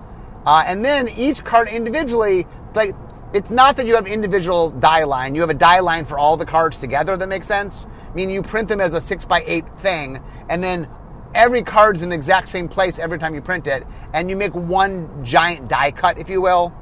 Uh, 0.45 0.65
and 0.67 0.85
then 0.85 1.09
each 1.17 1.45
card 1.45 1.69
individually, 1.69 2.47
like 2.75 2.95
it's 3.33 3.51
not 3.51 3.77
that 3.77 3.87
you 3.87 3.95
have 3.95 4.09
individual 4.09 4.71
die 4.71 5.05
line. 5.05 5.35
You 5.35 5.41
have 5.41 5.51
a 5.51 5.55
die 5.55 5.81
line 5.81 6.05
for 6.05 6.19
all 6.19 6.37
the 6.37 6.45
cards 6.45 6.79
together. 6.79 7.17
That 7.17 7.29
makes 7.29 7.47
sense. 7.47 7.87
I 8.11 8.15
mean, 8.15 8.29
you 8.29 8.43
print 8.43 8.69
them 8.69 8.81
as 8.81 8.93
a 8.93 9.01
six 9.01 9.25
by 9.25 9.45
eight 9.47 9.69
thing, 9.77 10.21
and 10.49 10.63
then 10.63 10.89
every 11.35 11.63
card's 11.63 12.03
in 12.03 12.09
the 12.09 12.17
exact 12.17 12.49
same 12.49 12.69
place 12.69 12.99
every 12.99 13.19
time 13.19 13.35
you 13.35 13.41
print 13.41 13.69
it, 13.69 13.85
and 14.13 14.29
you 14.29 14.37
make 14.37 14.55
one 14.55 15.25
giant 15.25 15.69
die 15.69 15.93
cut, 15.93 16.19
if 16.19 16.29
you 16.29 16.41
will. 16.41 16.73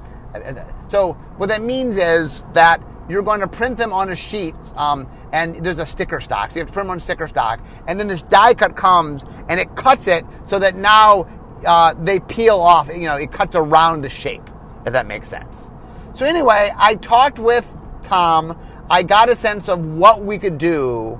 So 0.88 1.14
what 1.36 1.48
that 1.48 1.62
means 1.62 1.98
is 1.98 2.42
that 2.54 2.82
you're 3.08 3.22
going 3.22 3.40
to 3.40 3.48
print 3.48 3.76
them 3.76 3.92
on 3.92 4.10
a 4.10 4.16
sheet, 4.16 4.54
um, 4.76 5.06
and 5.32 5.56
there's 5.56 5.78
a 5.78 5.86
sticker 5.86 6.20
stock. 6.20 6.50
So 6.50 6.56
you 6.56 6.60
have 6.60 6.68
to 6.68 6.72
print 6.72 6.86
them 6.86 6.92
on 6.92 7.00
sticker 7.00 7.26
stock, 7.26 7.60
and 7.86 7.98
then 7.98 8.08
this 8.08 8.22
die 8.22 8.54
cut 8.54 8.76
comes 8.76 9.24
and 9.48 9.58
it 9.60 9.74
cuts 9.76 10.06
it 10.06 10.24
so 10.44 10.58
that 10.58 10.76
now 10.76 11.28
uh, 11.66 11.94
they 11.94 12.20
peel 12.20 12.56
off. 12.56 12.88
You 12.88 13.02
know, 13.02 13.16
it 13.16 13.32
cuts 13.32 13.56
around 13.56 14.02
the 14.02 14.08
shape, 14.08 14.48
if 14.86 14.92
that 14.92 15.06
makes 15.06 15.28
sense. 15.28 15.68
So 16.14 16.26
anyway, 16.26 16.72
I 16.76 16.94
talked 16.96 17.38
with 17.38 17.76
Tom. 18.02 18.58
I 18.90 19.02
got 19.02 19.30
a 19.30 19.36
sense 19.36 19.68
of 19.68 19.86
what 19.86 20.22
we 20.22 20.38
could 20.38 20.58
do, 20.58 21.18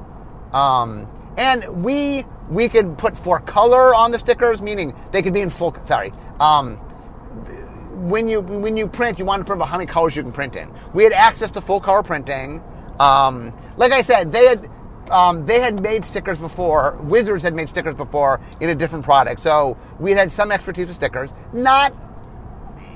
um, 0.53 1.09
and 1.37 1.85
we 1.85 2.25
we 2.51 2.69
could 2.69 2.99
put 2.99 3.17
for 3.17 3.41
color 3.41 3.95
on 3.95 4.11
the 4.11 4.19
stickers, 4.19 4.61
meaning 4.61 4.95
they 5.11 5.23
could 5.23 5.33
be 5.33 5.41
in 5.41 5.51
full. 5.51 5.75
Sorry. 5.85 6.13
Um, 6.39 6.79
when 8.09 8.29
you 8.29 8.41
when 8.41 8.77
you 8.77 8.87
print, 8.87 9.19
you 9.19 9.25
want 9.25 9.41
to 9.41 9.45
print 9.45 9.63
how 9.63 9.79
many 9.79 9.87
colors 9.87 10.17
you 10.17 10.23
can 10.23 10.33
print 10.33 10.57
in. 10.57 10.71
We 10.95 11.05
had 11.05 11.13
access 11.13 11.51
to 11.53 11.61
full 11.61 11.81
color 11.81 12.03
printing. 12.03 12.63
Um, 12.99 13.53
like 13.77 13.93
I 13.93 14.03
said, 14.03 14.33
they 14.33 14.47
had 14.47 14.71
um, 15.11 15.47
they 15.47 15.61
had 15.61 15.81
made 15.81 16.05
stickers 16.05 16.39
before. 16.39 16.99
Wizards 17.03 17.43
had 17.43 17.55
made 17.55 17.69
stickers 17.69 17.95
before 17.95 18.41
in 18.61 18.71
a 18.71 18.75
different 18.75 19.05
product, 19.05 19.41
so 19.41 19.77
we 19.99 20.13
had 20.13 20.33
some 20.33 20.53
expertise 20.53 20.89
with 20.89 20.97
stickers. 20.97 21.33
Not 21.53 21.95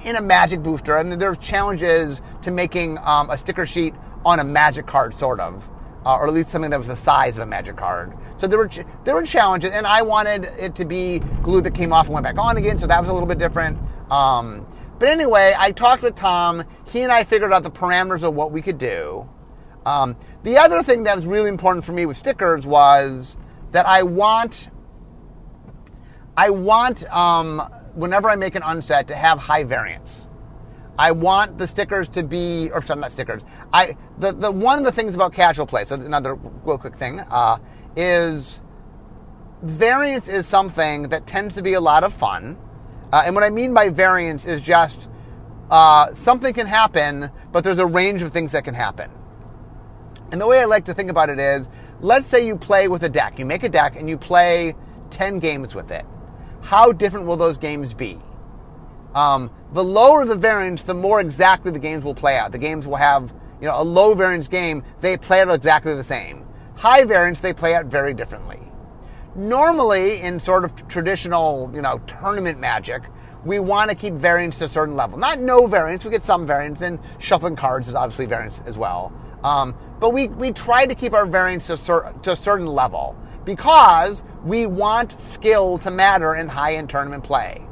in 0.05 0.17
a 0.17 0.23
magic 0.23 0.63
booster, 0.63 0.97
and 0.97 1.13
there's 1.13 1.39
challenges 1.39 2.23
to 2.43 2.51
making 2.51 2.99
um, 2.99 3.31
a 3.31 3.39
sticker 3.39 3.67
sheet 3.67 3.95
on 4.25 4.41
a 4.41 4.45
magic 4.45 4.87
card, 4.87 5.15
sort 5.15 5.41
of 5.41 5.69
uh, 6.07 6.17
or 6.19 6.29
at 6.29 6.33
least 6.33 6.51
something 6.51 6.71
that 6.71 6.79
was 6.79 6.87
the 6.87 6.97
size 6.97 7.37
of 7.37 7.43
a 7.43 7.47
magic 7.47 7.77
card. 7.77 8.13
So 8.37 8.47
there 8.47 8.59
were 8.59 8.69
ch- 8.69 8.85
there 9.05 9.15
were 9.15 9.25
challenges, 9.25 9.73
and 9.73 9.87
I 9.87 10.03
wanted 10.03 10.45
it 10.59 10.77
to 10.77 10.85
be 10.85 11.19
glue 11.43 11.61
that 11.63 11.75
came 11.75 11.93
off 11.93 12.07
and 12.07 12.15
went 12.15 12.25
back 12.25 12.39
on 12.39 12.57
again. 12.57 12.79
So 12.79 12.87
that 12.87 13.01
was 13.01 13.09
a 13.09 13.13
little 13.13 13.29
bit 13.29 13.39
different. 13.39 13.77
Um, 14.11 14.65
but 14.99 15.09
anyway, 15.09 15.55
I 15.57 15.73
talked 15.73 16.03
with 16.03 16.15
Tom. 16.15 16.65
He 16.87 17.03
and 17.03 17.13
I 17.13 17.25
figured 17.25 17.53
out 17.53 17.63
the 17.63 17.71
parameters 17.71 18.23
of 18.23 18.35
what 18.35 18.53
we 18.53 18.63
could 18.63 18.79
do. 18.79 19.29
Um, 19.85 20.17
the 20.43 20.59
other 20.59 20.83
thing 20.83 21.05
that 21.05 21.15
was 21.15 21.27
really 21.27 21.49
important 21.49 21.85
for 21.85 21.93
me 21.93 22.07
with 22.07 22.17
stickers 22.17 22.67
was 22.67 23.39
that 23.71 23.87
I 23.87 24.03
want 24.03 24.71
I 26.37 26.51
want 26.51 27.11
um, 27.11 27.61
whenever 27.95 28.29
I 28.29 28.37
make 28.37 28.55
an 28.57 28.63
unset 28.63 29.09
to 29.09 29.15
have 29.15 29.39
high 29.39 29.65
variance. 29.65 30.29
I 30.99 31.13
want 31.13 31.59
the 31.59 31.67
stickers 31.67 32.09
to 32.11 32.23
be, 32.23 32.71
or 32.73 32.81
sorry, 32.83 33.01
not 33.01 33.13
stickers. 33.13 33.43
I 33.73 33.97
the, 34.19 34.33
the 34.33 34.51
one 34.51 34.79
of 34.79 34.85
the 34.85 34.93
things 34.93 35.15
about 35.15 35.33
casual 35.33 35.67
play. 35.67 35.85
So 35.85 35.97
another 35.97 36.35
real 36.35 36.79
quick 36.79 36.97
thing 36.97 37.21
uh, 37.21 37.59
is 37.97 38.63
variance 39.63 40.29
is 40.29 40.47
something 40.47 41.05
that 41.09 41.27
tends 41.27 41.55
to 41.57 41.63
be 41.63 41.75
a 41.75 41.81
lot 41.81 42.05
of 42.05 42.13
fun. 42.13 42.59
Uh, 43.13 43.23
and 43.25 43.35
what 43.35 43.45
I 43.45 43.51
mean 43.51 43.73
by 43.73 43.89
variance 43.89 44.47
is 44.47 44.61
just 44.61 45.09
uh, 45.71 46.13
something 46.15 46.53
can 46.55 46.67
happen, 46.67 47.31
but 47.53 47.65
there's 47.65 47.79
a 47.79 47.87
range 47.87 48.23
of 48.23 48.33
things 48.33 48.53
that 48.53 48.65
can 48.65 48.75
happen. 48.75 49.11
And 50.33 50.41
the 50.41 50.47
way 50.47 50.61
I 50.61 50.65
like 50.65 50.87
to 50.87 50.95
think 50.95 51.11
about 51.11 51.31
it 51.31 51.39
is, 51.39 51.69
let's 52.01 52.27
say 52.27 52.47
you 52.47 52.57
play 52.57 52.89
with 52.89 53.03
a 53.05 53.09
deck. 53.09 53.39
You 53.39 53.47
make 53.47 53.63
a 53.63 53.69
deck 53.69 53.97
and 53.97 54.09
you 54.09 54.19
play 54.19 54.75
10 55.11 55.39
games 55.39 55.75
with 55.75 55.91
it. 55.93 56.05
How 56.63 56.93
different 56.93 57.27
will 57.27 57.37
those 57.37 57.59
games 57.59 57.95
be? 57.95 58.19
Um, 59.15 59.51
the 59.73 59.85
lower 59.85 60.25
the 60.25 60.35
variance, 60.35 60.83
the 60.83 60.95
more 60.95 61.21
exactly 61.21 61.71
the 61.71 61.79
games 61.79 62.05
will 62.05 62.15
play 62.15 62.37
out. 62.37 62.53
The 62.53 62.59
games 62.59 62.87
will 62.87 62.97
have, 62.97 63.33
you 63.61 63.67
know, 63.67 63.81
a 63.81 63.85
low 63.85 64.15
variance 64.15 64.49
game, 64.49 64.83
they 65.01 65.17
play 65.17 65.41
out 65.41 65.49
exactly 65.49 65.95
the 65.95 66.03
same. 66.03 66.45
High 66.75 67.05
variance, 67.05 67.41
they 67.41 67.53
play 67.53 67.75
out 67.75 67.87
very 67.87 68.13
differently. 68.13 68.61
Normally, 69.37 70.23
in 70.23 70.41
sort 70.41 70.65
of 70.65 70.89
traditional, 70.89 71.71
you 71.75 71.83
know, 71.83 71.99
tournament 72.07 72.59
magic, 72.59 73.03
we 73.45 73.59
want 73.59 73.91
to 73.91 73.95
keep 73.95 74.15
variance 74.15 74.59
to 74.61 74.65
a 74.65 74.69
certain 74.69 74.97
level. 74.97 75.19
Not 75.19 75.41
no 75.41 75.67
variance, 75.67 76.07
we 76.07 76.11
get 76.11 76.25
some 76.25 76.47
variance, 76.47 76.81
and 76.81 76.99
shuffling 77.19 77.55
cards 77.55 77.87
is 77.87 77.95
obviously 77.95 78.25
variance 78.25 78.63
as 78.65 78.79
well. 78.79 79.13
Um, 79.45 79.75
but 80.01 80.15
we, 80.15 80.29
we 80.29 80.53
try 80.53 80.87
to 80.87 80.95
keep 80.95 81.13
our 81.13 81.27
variance 81.27 81.67
to, 81.67 81.77
cer- 81.77 82.15
to 82.23 82.33
a 82.33 82.37
certain 82.37 82.67
level 82.67 83.15
because 83.45 84.25
we 84.43 84.65
want 84.65 85.13
skill 85.21 85.77
to 85.79 85.91
matter 85.91 86.35
in 86.35 86.49
high 86.49 86.77
end 86.77 86.89
tournament 86.89 87.23
play. 87.23 87.67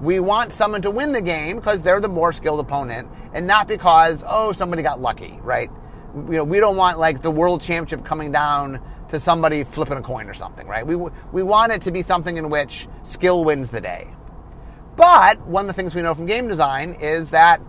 We 0.00 0.20
want 0.20 0.52
someone 0.52 0.80
to 0.82 0.90
win 0.90 1.12
the 1.12 1.20
game 1.20 1.56
because 1.56 1.82
they're 1.82 2.00
the 2.00 2.08
more 2.08 2.32
skilled 2.32 2.60
opponent 2.60 3.08
and 3.34 3.46
not 3.46 3.68
because, 3.68 4.24
oh, 4.26 4.52
somebody 4.52 4.82
got 4.82 5.00
lucky, 5.00 5.38
right? 5.42 5.70
You 6.14 6.38
know, 6.38 6.44
we 6.44 6.58
don't 6.58 6.76
want 6.76 6.98
like 6.98 7.22
the 7.22 7.30
world 7.30 7.60
championship 7.60 8.04
coming 8.04 8.32
down 8.32 8.80
to 9.08 9.20
somebody 9.20 9.64
flipping 9.64 9.98
a 9.98 10.02
coin 10.02 10.28
or 10.28 10.34
something, 10.34 10.66
right? 10.66 10.86
We, 10.86 10.96
we 10.96 11.42
want 11.42 11.72
it 11.72 11.82
to 11.82 11.90
be 11.90 12.02
something 12.02 12.36
in 12.36 12.50
which 12.50 12.88
skill 13.02 13.44
wins 13.44 13.70
the 13.70 13.80
day. 13.80 14.08
But 14.96 15.40
one 15.46 15.64
of 15.64 15.68
the 15.68 15.72
things 15.74 15.94
we 15.94 16.02
know 16.02 16.14
from 16.14 16.26
game 16.26 16.48
design 16.48 16.96
is 17.00 17.30
that 17.30 17.60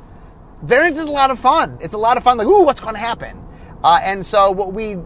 variance 0.64 0.98
is 0.98 1.10
a 1.10 1.12
lot 1.12 1.32
of 1.32 1.40
fun. 1.40 1.78
It's 1.82 1.94
a 1.94 1.98
lot 1.98 2.18
of 2.18 2.24
fun, 2.24 2.38
like, 2.38 2.48
ooh, 2.48 2.64
what's 2.64 2.80
going 2.80 2.96
to 2.96 3.00
happen? 3.00 3.42
Uh, 3.84 4.00
and 4.04 4.26
so, 4.26 4.52
what 4.52 4.74
we, 4.74 4.98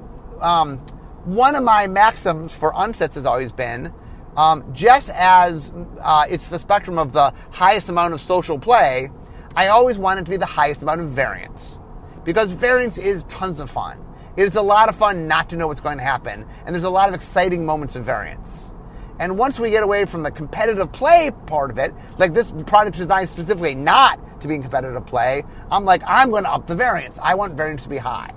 um, 0.41 0.77
one 1.23 1.55
of 1.55 1.63
my 1.63 1.87
maxims 1.87 2.55
for 2.55 2.73
unsets 2.73 3.15
has 3.15 3.25
always 3.25 3.51
been 3.51 3.93
um, 4.37 4.73
just 4.73 5.09
as 5.11 5.71
uh, 6.01 6.25
it's 6.29 6.49
the 6.49 6.59
spectrum 6.59 6.97
of 6.97 7.13
the 7.13 7.33
highest 7.51 7.89
amount 7.89 8.13
of 8.13 8.19
social 8.19 8.59
play, 8.59 9.09
I 9.55 9.67
always 9.67 9.97
want 9.97 10.19
it 10.19 10.25
to 10.25 10.31
be 10.31 10.37
the 10.37 10.45
highest 10.45 10.83
amount 10.83 11.01
of 11.01 11.09
variance. 11.09 11.79
Because 12.25 12.51
variance 12.53 12.97
is 12.97 13.23
tons 13.25 13.59
of 13.61 13.69
fun. 13.69 14.03
It 14.35 14.43
is 14.43 14.55
a 14.55 14.61
lot 14.61 14.89
of 14.89 14.95
fun 14.95 15.27
not 15.27 15.49
to 15.51 15.55
know 15.55 15.67
what's 15.67 15.79
going 15.79 15.97
to 15.97 16.03
happen, 16.03 16.45
and 16.65 16.75
there's 16.75 16.83
a 16.83 16.89
lot 16.89 17.07
of 17.07 17.15
exciting 17.15 17.65
moments 17.65 17.95
of 17.95 18.03
variance. 18.03 18.73
And 19.17 19.37
once 19.37 19.59
we 19.61 19.69
get 19.69 19.83
away 19.83 20.03
from 20.03 20.23
the 20.23 20.31
competitive 20.31 20.91
play 20.91 21.31
part 21.45 21.71
of 21.71 21.77
it, 21.77 21.93
like 22.17 22.33
this 22.33 22.51
product 22.67 22.97
designed 22.97 23.29
specifically 23.29 23.73
not 23.73 24.41
to 24.41 24.47
be 24.49 24.55
in 24.55 24.61
competitive 24.61 25.05
play, 25.05 25.43
I'm 25.71 25.85
like, 25.85 26.01
I'm 26.05 26.31
going 26.31 26.43
to 26.43 26.51
up 26.51 26.67
the 26.67 26.75
variance. 26.75 27.17
I 27.21 27.35
want 27.35 27.53
variance 27.53 27.83
to 27.83 27.89
be 27.89 27.97
high. 27.97 28.33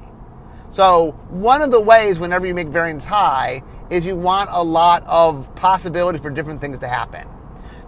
So 0.69 1.13
one 1.31 1.63
of 1.63 1.73
the 1.73 1.81
ways 1.81 2.21
whenever 2.21 2.47
you 2.47 2.55
make 2.55 2.69
variance 2.69 3.05
high 3.05 3.63
is 3.91 4.07
you 4.07 4.15
want 4.15 4.51
a 4.53 4.63
lot 4.63 5.03
of 5.07 5.53
possibility 5.57 6.19
for 6.19 6.31
different 6.31 6.61
things 6.61 6.79
to 6.79 6.89
happen. 6.89 7.27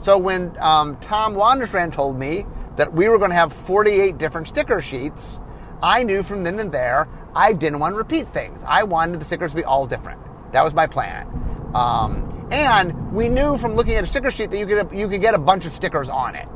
So 0.00 0.16
when 0.18 0.56
um, 0.58 0.96
Tom 0.96 1.34
Wänerstrand 1.34 1.92
told 1.92 2.18
me 2.18 2.44
that 2.76 2.92
we 2.92 3.08
were 3.08 3.18
going 3.18 3.30
to 3.30 3.36
have 3.36 3.52
48 3.52 4.16
different 4.18 4.48
sticker 4.48 4.80
sheets, 4.80 5.40
I 5.82 6.02
knew 6.02 6.22
from 6.22 6.44
then 6.44 6.58
and 6.58 6.70
there 6.72 7.08
I 7.34 7.52
didn't 7.52 7.78
want 7.78 7.94
to 7.94 7.98
repeat 7.98 8.28
things. 8.28 8.62
I 8.66 8.82
wanted 8.82 9.20
the 9.20 9.24
stickers 9.24 9.52
to 9.52 9.56
be 9.56 9.64
all 9.64 9.86
different. 9.86 10.20
That 10.52 10.64
was 10.64 10.74
my 10.74 10.86
plan. 10.86 11.26
Um, 11.74 12.48
and 12.50 13.12
we 13.12 13.28
knew 13.28 13.56
from 13.56 13.74
looking 13.74 13.94
at 13.94 14.04
a 14.04 14.06
sticker 14.06 14.30
sheet 14.30 14.50
that 14.50 14.58
you 14.58 14.66
could 14.66 14.90
you 14.92 15.08
could 15.08 15.20
get 15.20 15.34
a 15.34 15.38
bunch 15.38 15.66
of 15.66 15.72
stickers 15.72 16.08
on 16.08 16.34
it. 16.34 16.48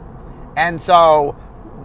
And 0.57 0.81
so, 0.81 1.37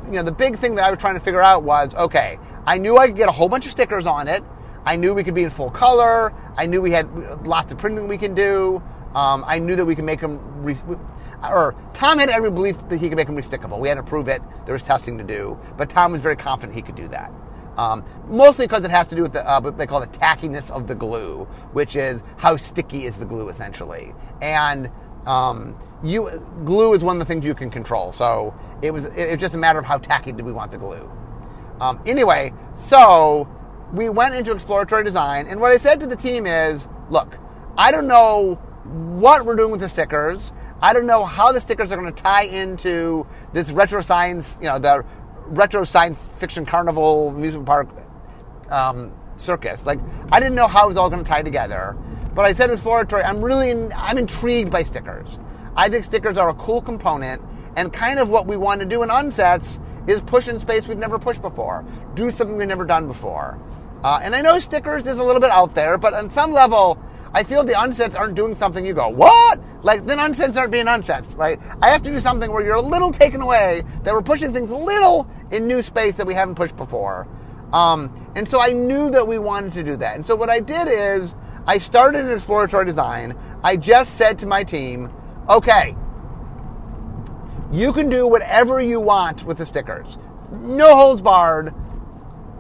you 0.05 0.13
know, 0.13 0.23
the 0.23 0.31
big 0.31 0.57
thing 0.57 0.75
that 0.75 0.85
I 0.85 0.89
was 0.89 0.99
trying 0.99 1.13
to 1.15 1.19
figure 1.19 1.41
out 1.41 1.63
was 1.63 1.93
okay, 1.95 2.39
I 2.65 2.77
knew 2.77 2.97
I 2.97 3.07
could 3.07 3.15
get 3.15 3.29
a 3.29 3.31
whole 3.31 3.49
bunch 3.49 3.65
of 3.65 3.71
stickers 3.71 4.05
on 4.05 4.27
it. 4.27 4.43
I 4.85 4.95
knew 4.95 5.13
we 5.13 5.23
could 5.23 5.35
be 5.35 5.43
in 5.43 5.49
full 5.49 5.69
color. 5.69 6.33
I 6.57 6.65
knew 6.65 6.81
we 6.81 6.91
had 6.91 7.45
lots 7.45 7.71
of 7.71 7.77
printing 7.77 8.07
we 8.07 8.17
can 8.17 8.33
do. 8.33 8.81
Um, 9.13 9.43
I 9.45 9.59
knew 9.59 9.75
that 9.75 9.85
we 9.85 9.95
could 9.95 10.05
make 10.05 10.21
them, 10.21 10.39
re- 10.63 10.77
or 11.43 11.75
Tom 11.93 12.19
had 12.19 12.29
every 12.29 12.51
belief 12.51 12.77
that 12.89 12.97
he 12.97 13.09
could 13.09 13.15
make 13.15 13.27
them 13.27 13.37
restickable. 13.37 13.79
We 13.79 13.87
had 13.87 13.95
to 13.95 14.03
prove 14.03 14.27
it. 14.27 14.41
There 14.65 14.73
was 14.73 14.83
testing 14.83 15.17
to 15.17 15.23
do, 15.23 15.59
but 15.77 15.89
Tom 15.89 16.11
was 16.11 16.21
very 16.21 16.35
confident 16.35 16.75
he 16.75 16.81
could 16.81 16.95
do 16.95 17.07
that. 17.09 17.31
Um, 17.77 18.03
mostly 18.27 18.65
because 18.65 18.83
it 18.83 18.91
has 18.91 19.07
to 19.07 19.15
do 19.15 19.21
with 19.21 19.31
the, 19.31 19.49
uh, 19.49 19.61
what 19.61 19.77
they 19.77 19.87
call 19.87 20.01
the 20.01 20.07
tackiness 20.07 20.69
of 20.69 20.87
the 20.87 20.95
glue, 20.95 21.45
which 21.71 21.95
is 21.95 22.23
how 22.37 22.57
sticky 22.57 23.05
is 23.05 23.15
the 23.17 23.25
glue 23.25 23.47
essentially. 23.47 24.13
And 24.41 24.91
um, 25.25 25.77
you, 26.03 26.29
glue 26.65 26.93
is 26.93 27.03
one 27.03 27.15
of 27.15 27.19
the 27.19 27.25
things 27.25 27.45
you 27.45 27.55
can 27.55 27.69
control. 27.69 28.11
So 28.11 28.53
it 28.81 28.91
was, 28.91 29.05
it, 29.05 29.29
was 29.29 29.39
just 29.39 29.55
a 29.55 29.57
matter 29.57 29.79
of 29.79 29.85
how 29.85 29.97
tacky 29.97 30.33
do 30.33 30.43
we 30.43 30.51
want 30.51 30.71
the 30.71 30.77
glue. 30.77 31.09
Um, 31.79 32.01
anyway, 32.05 32.51
so 32.75 33.47
we 33.93 34.09
went 34.09 34.35
into 34.35 34.51
exploratory 34.51 35.03
design, 35.03 35.47
and 35.47 35.61
what 35.61 35.71
I 35.71 35.77
said 35.77 35.99
to 36.01 36.07
the 36.07 36.15
team 36.15 36.45
is, 36.45 36.87
look, 37.09 37.37
I 37.77 37.91
don't 37.91 38.07
know 38.07 38.55
what 38.83 39.45
we're 39.45 39.55
doing 39.55 39.71
with 39.71 39.79
the 39.79 39.89
stickers. 39.89 40.51
I 40.81 40.93
don't 40.93 41.05
know 41.05 41.25
how 41.25 41.51
the 41.51 41.59
stickers 41.59 41.91
are 41.91 41.97
going 41.97 42.13
to 42.13 42.23
tie 42.23 42.43
into 42.43 43.27
this 43.51 43.71
retro 43.71 44.01
science, 44.01 44.57
you 44.61 44.67
know, 44.67 44.79
the 44.79 45.05
retro 45.47 45.83
science 45.83 46.29
fiction 46.35 46.65
carnival 46.65 47.29
amusement 47.29 47.65
park 47.65 47.89
um, 48.69 49.11
circus. 49.35 49.85
Like, 49.85 49.99
I 50.31 50.39
didn't 50.39 50.55
know 50.55 50.67
how 50.67 50.85
it 50.85 50.87
was 50.87 50.97
all 50.97 51.09
going 51.09 51.23
to 51.23 51.29
tie 51.29 51.43
together. 51.43 51.97
But 52.33 52.45
I 52.45 52.53
said 52.53 52.71
exploratory, 52.71 53.23
I'm 53.23 53.43
really, 53.43 53.71
in, 53.71 53.91
I'm 53.93 54.17
intrigued 54.17 54.71
by 54.71 54.83
stickers. 54.83 55.39
I 55.75 55.89
think 55.89 56.05
stickers 56.05 56.37
are 56.37 56.49
a 56.49 56.53
cool 56.53 56.81
component, 56.81 57.41
and 57.75 57.91
kind 57.91 58.19
of 58.19 58.29
what 58.29 58.47
we 58.47 58.55
want 58.55 58.79
to 58.79 58.85
do 58.85 59.03
in 59.03 59.09
unsets 59.09 59.81
is 60.07 60.21
push 60.21 60.47
in 60.47 60.59
space 60.59 60.87
we've 60.87 60.97
never 60.97 61.19
pushed 61.19 61.41
before, 61.41 61.83
do 62.15 62.31
something 62.31 62.55
we've 62.55 62.67
never 62.67 62.85
done 62.85 63.07
before. 63.07 63.59
Uh, 64.03 64.19
and 64.23 64.33
I 64.33 64.41
know 64.41 64.57
stickers 64.59 65.05
is 65.07 65.19
a 65.19 65.23
little 65.23 65.41
bit 65.41 65.51
out 65.51 65.75
there, 65.75 65.97
but 65.97 66.13
on 66.13 66.29
some 66.29 66.51
level, 66.53 66.97
I 67.33 67.43
feel 67.43 67.63
the 67.63 67.73
unsets 67.73 68.17
aren't 68.17 68.35
doing 68.35 68.55
something 68.55 68.85
you 68.85 68.93
go, 68.93 69.09
what? 69.09 69.59
Like, 69.83 70.05
then 70.05 70.17
unsets 70.17 70.57
aren't 70.57 70.71
being 70.71 70.87
unsets, 70.87 71.37
right? 71.37 71.59
I 71.81 71.89
have 71.89 72.01
to 72.03 72.11
do 72.11 72.19
something 72.19 72.51
where 72.51 72.63
you're 72.63 72.75
a 72.75 72.81
little 72.81 73.11
taken 73.11 73.41
away, 73.41 73.83
that 74.03 74.13
we're 74.13 74.21
pushing 74.21 74.53
things 74.53 74.71
a 74.71 74.75
little 74.75 75.27
in 75.51 75.67
new 75.67 75.81
space 75.81 76.17
that 76.17 76.25
we 76.25 76.33
haven't 76.33 76.55
pushed 76.55 76.75
before. 76.75 77.27
Um, 77.71 78.11
and 78.35 78.47
so 78.47 78.59
I 78.59 78.71
knew 78.71 79.11
that 79.11 79.27
we 79.27 79.37
wanted 79.37 79.73
to 79.73 79.83
do 79.83 79.95
that. 79.97 80.15
And 80.15 80.25
so 80.25 80.35
what 80.35 80.49
I 80.49 80.59
did 80.59 80.87
is, 80.87 81.35
I 81.67 81.77
started 81.77 82.25
an 82.25 82.31
exploratory 82.31 82.85
design. 82.85 83.37
I 83.63 83.77
just 83.77 84.15
said 84.15 84.39
to 84.39 84.47
my 84.47 84.63
team, 84.63 85.11
okay, 85.47 85.95
you 87.71 87.93
can 87.93 88.09
do 88.09 88.27
whatever 88.27 88.81
you 88.81 88.99
want 88.99 89.43
with 89.43 89.59
the 89.59 89.65
stickers. 89.65 90.17
No 90.51 90.95
holds 90.95 91.21
barred. 91.21 91.73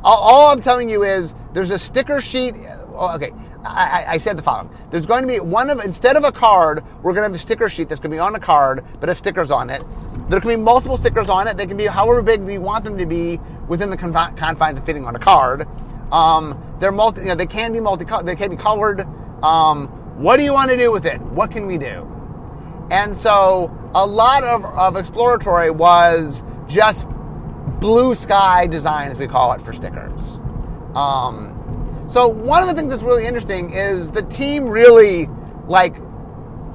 All, 0.03 0.51
I'm 0.51 0.61
telling 0.61 0.89
you 0.89 1.03
is 1.03 1.33
there's 1.53 1.71
a 1.71 1.79
sticker 1.79 2.21
sheet. 2.21 2.53
Oh, 2.93 3.15
okay, 3.15 3.33
I, 3.63 4.05
I, 4.07 4.17
said 4.19 4.37
the 4.37 4.41
following. 4.41 4.69
There's 4.89 5.05
going 5.05 5.23
to 5.23 5.27
be 5.27 5.39
one 5.39 5.69
of 5.69 5.79
instead 5.81 6.15
of 6.15 6.23
a 6.23 6.31
card, 6.31 6.81
we're 7.03 7.13
going 7.13 7.23
to 7.23 7.29
have 7.29 7.35
a 7.35 7.37
sticker 7.37 7.69
sheet 7.69 7.89
that's 7.89 7.99
going 7.99 8.11
to 8.11 8.15
be 8.15 8.19
on 8.19 8.33
a 8.35 8.39
card, 8.39 8.85
but 8.99 9.09
have 9.09 9.17
stickers 9.17 9.51
on 9.51 9.69
it. 9.69 9.83
There 10.29 10.39
can 10.39 10.49
be 10.49 10.55
multiple 10.55 10.95
stickers 10.95 11.29
on 11.29 11.47
it. 11.47 11.57
They 11.57 11.67
can 11.67 11.75
be 11.75 11.85
however 11.85 12.21
big 12.21 12.49
you 12.49 12.61
want 12.61 12.85
them 12.85 12.97
to 12.97 13.05
be 13.05 13.39
within 13.67 13.89
the 13.89 13.97
confines 13.97 14.77
of 14.77 14.85
fitting 14.85 15.05
on 15.05 15.15
a 15.15 15.19
card. 15.19 15.67
Um, 16.11 16.57
they're 16.79 16.91
multi. 16.91 17.21
You 17.21 17.27
know, 17.27 17.35
they 17.35 17.45
can 17.45 17.73
be 17.73 17.79
multi. 17.79 18.05
They 18.23 18.35
can 18.35 18.49
be 18.49 18.57
colored. 18.57 19.01
Um, 19.43 19.87
what 20.17 20.37
do 20.37 20.43
you 20.43 20.53
want 20.53 20.71
to 20.71 20.77
do 20.77 20.91
with 20.91 21.05
it? 21.05 21.19
What 21.21 21.51
can 21.51 21.67
we 21.67 21.77
do? 21.77 22.05
And 22.91 23.15
so 23.15 23.75
a 23.93 24.05
lot 24.05 24.43
of, 24.43 24.63
of 24.65 24.97
exploratory 24.97 25.69
was 25.69 26.43
just 26.67 27.07
blue 27.79 28.15
sky 28.15 28.67
design, 28.67 29.09
as 29.11 29.19
we 29.19 29.27
call 29.27 29.53
it, 29.53 29.61
for 29.61 29.73
stickers. 29.73 30.37
Um, 30.95 31.58
so 32.09 32.27
one 32.27 32.63
of 32.63 32.69
the 32.69 32.73
things 32.73 32.89
that's 32.89 33.03
really 33.03 33.25
interesting 33.25 33.71
is 33.71 34.09
the 34.09 34.23
team 34.23 34.65
really 34.65 35.27
like, 35.67 35.95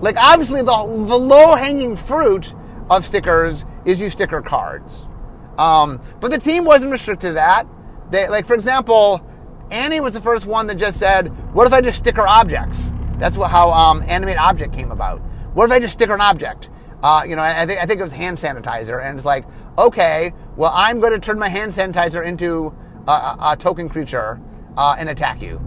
like 0.01 0.16
obviously 0.16 0.61
the, 0.61 0.66
the 0.66 1.18
low 1.18 1.57
hanging 1.57 1.97
fruit 1.97 2.55
of 2.88 3.05
stickers 3.05 3.66
is 3.85 4.01
you 4.01 4.11
sticker 4.11 4.40
cards. 4.40 5.05
Um, 5.59 6.01
but 6.20 6.31
the 6.31 6.38
team 6.38 6.64
wasn't 6.64 6.92
restricted 6.92 7.31
to 7.31 7.33
that. 7.35 7.66
They, 8.11 8.29
like 8.29 8.47
for 8.47 8.55
example, 8.55 9.29
Annie 9.73 9.99
was 9.99 10.14
the 10.14 10.20
first 10.20 10.47
one 10.47 10.68
that 10.68 10.77
just 10.77 11.01
said, 11.01 11.29
"What 11.53 11.66
if 11.66 11.73
I 11.73 11.81
just 11.81 11.99
sticker 11.99 12.27
objects?" 12.27 12.92
That's 13.18 13.37
what, 13.37 13.51
how 13.51 13.73
um, 13.73 14.05
animate 14.07 14.38
object 14.38 14.73
came 14.73 14.92
about. 14.92 15.20
What 15.55 15.64
if 15.64 15.73
I 15.73 15.81
just 15.81 15.94
sticker 15.94 16.14
an 16.14 16.20
object? 16.20 16.70
Uh, 17.03 17.25
you 17.27 17.35
know, 17.35 17.42
I 17.42 17.66
think 17.66 17.81
I 17.81 17.87
think 17.87 17.99
it 18.01 18.05
was 18.05 18.12
hand 18.12 18.38
sanitizer, 18.38 19.05
and 19.05 19.18
it's 19.18 19.27
like, 19.27 19.47
okay, 19.79 20.33
well, 20.57 20.73
I'm 20.75 21.01
going 21.01 21.12
to 21.12 21.18
turn 21.18 21.38
my 21.38 21.49
hand 21.49 21.73
sanitizer 21.73 22.25
into 22.25 22.75
a, 23.09 23.11
a, 23.11 23.38
a 23.53 23.57
token 23.57 23.88
creature 23.88 24.40
uh, 24.76 24.96
and 24.98 25.08
attack 25.08 25.40
you, 25.42 25.58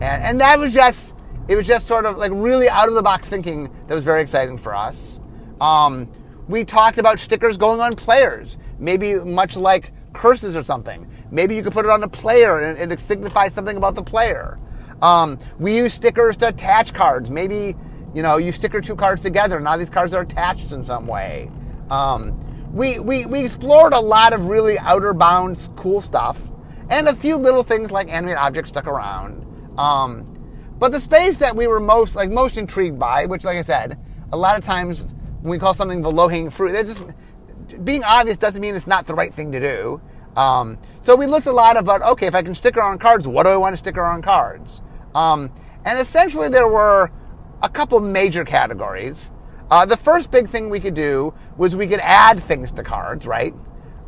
and 0.00 0.22
and 0.22 0.40
that 0.40 0.58
was 0.58 0.72
just 0.72 1.14
it 1.48 1.56
was 1.56 1.66
just 1.66 1.86
sort 1.86 2.06
of 2.06 2.16
like 2.16 2.32
really 2.34 2.68
out 2.68 2.88
of 2.88 2.94
the 2.94 3.02
box 3.02 3.28
thinking 3.28 3.70
that 3.86 3.94
was 3.94 4.04
very 4.04 4.22
exciting 4.22 4.58
for 4.58 4.74
us. 4.74 5.20
Um, 5.60 6.08
we 6.48 6.64
talked 6.64 6.98
about 6.98 7.18
stickers 7.18 7.56
going 7.56 7.80
on 7.80 7.94
players, 7.94 8.58
maybe 8.78 9.14
much 9.14 9.56
like 9.56 9.92
curses 10.12 10.56
or 10.56 10.62
something. 10.62 11.08
Maybe 11.30 11.56
you 11.56 11.62
could 11.62 11.72
put 11.72 11.84
it 11.84 11.90
on 11.90 12.02
a 12.02 12.08
player 12.08 12.60
and, 12.60 12.92
it 12.92 13.00
signifies 13.00 13.52
something 13.52 13.76
about 13.76 13.96
the 13.96 14.02
player. 14.02 14.58
Um, 15.02 15.38
we 15.58 15.76
use 15.76 15.92
stickers 15.92 16.36
to 16.38 16.48
attach 16.48 16.94
cards. 16.94 17.30
Maybe 17.30 17.74
you 18.16 18.22
know, 18.22 18.38
you 18.38 18.50
sticker 18.50 18.80
two 18.80 18.96
cards 18.96 19.20
together. 19.20 19.60
Now 19.60 19.76
these 19.76 19.90
cards 19.90 20.14
are 20.14 20.22
attached 20.22 20.72
in 20.72 20.84
some 20.86 21.06
way. 21.06 21.50
Um, 21.90 22.32
we, 22.72 22.98
we, 22.98 23.26
we 23.26 23.44
explored 23.44 23.92
a 23.92 24.00
lot 24.00 24.32
of 24.32 24.46
really 24.46 24.78
outer 24.78 25.12
bounds 25.12 25.68
cool 25.76 26.00
stuff 26.00 26.40
and 26.90 27.08
a 27.08 27.14
few 27.14 27.36
little 27.36 27.62
things 27.62 27.90
like 27.90 28.08
animated 28.08 28.38
objects 28.38 28.70
stuck 28.70 28.86
around. 28.86 29.44
Um, 29.78 30.32
but 30.78 30.92
the 30.92 31.00
space 31.00 31.38
that 31.38 31.56
we 31.56 31.66
were 31.66 31.80
most 31.80 32.16
like 32.16 32.30
most 32.30 32.56
intrigued 32.56 32.98
by, 32.98 33.26
which, 33.26 33.44
like 33.44 33.56
I 33.56 33.62
said, 33.62 33.98
a 34.32 34.36
lot 34.36 34.58
of 34.58 34.64
times 34.64 35.06
when 35.40 35.50
we 35.50 35.58
call 35.58 35.74
something 35.74 36.02
the 36.02 36.10
low 36.10 36.28
hanging 36.28 36.50
fruit, 36.50 36.72
they're 36.72 36.84
just 36.84 37.04
being 37.84 38.04
obvious 38.04 38.36
doesn't 38.36 38.60
mean 38.60 38.74
it's 38.74 38.86
not 38.86 39.06
the 39.06 39.14
right 39.14 39.32
thing 39.32 39.52
to 39.52 39.60
do. 39.60 40.00
Um, 40.36 40.78
so 41.00 41.16
we 41.16 41.26
looked 41.26 41.46
a 41.46 41.52
lot 41.52 41.76
about 41.76 42.02
okay, 42.02 42.26
if 42.26 42.34
I 42.34 42.42
can 42.42 42.54
sticker 42.54 42.82
on 42.82 42.98
cards, 42.98 43.26
what 43.26 43.44
do 43.44 43.50
I 43.50 43.56
want 43.56 43.72
to 43.72 43.78
sticker 43.78 44.02
on 44.02 44.22
cards? 44.22 44.82
Um, 45.14 45.50
and 45.84 45.98
essentially, 45.98 46.48
there 46.48 46.68
were 46.68 47.10
a 47.62 47.68
couple 47.68 48.00
major 48.00 48.44
categories. 48.44 49.30
Uh, 49.70 49.84
the 49.84 49.96
first 49.96 50.30
big 50.30 50.48
thing 50.48 50.68
we 50.68 50.78
could 50.78 50.94
do 50.94 51.34
was 51.56 51.74
we 51.74 51.86
could 51.86 52.00
add 52.00 52.38
things 52.40 52.70
to 52.72 52.82
cards, 52.82 53.26
right? 53.26 53.54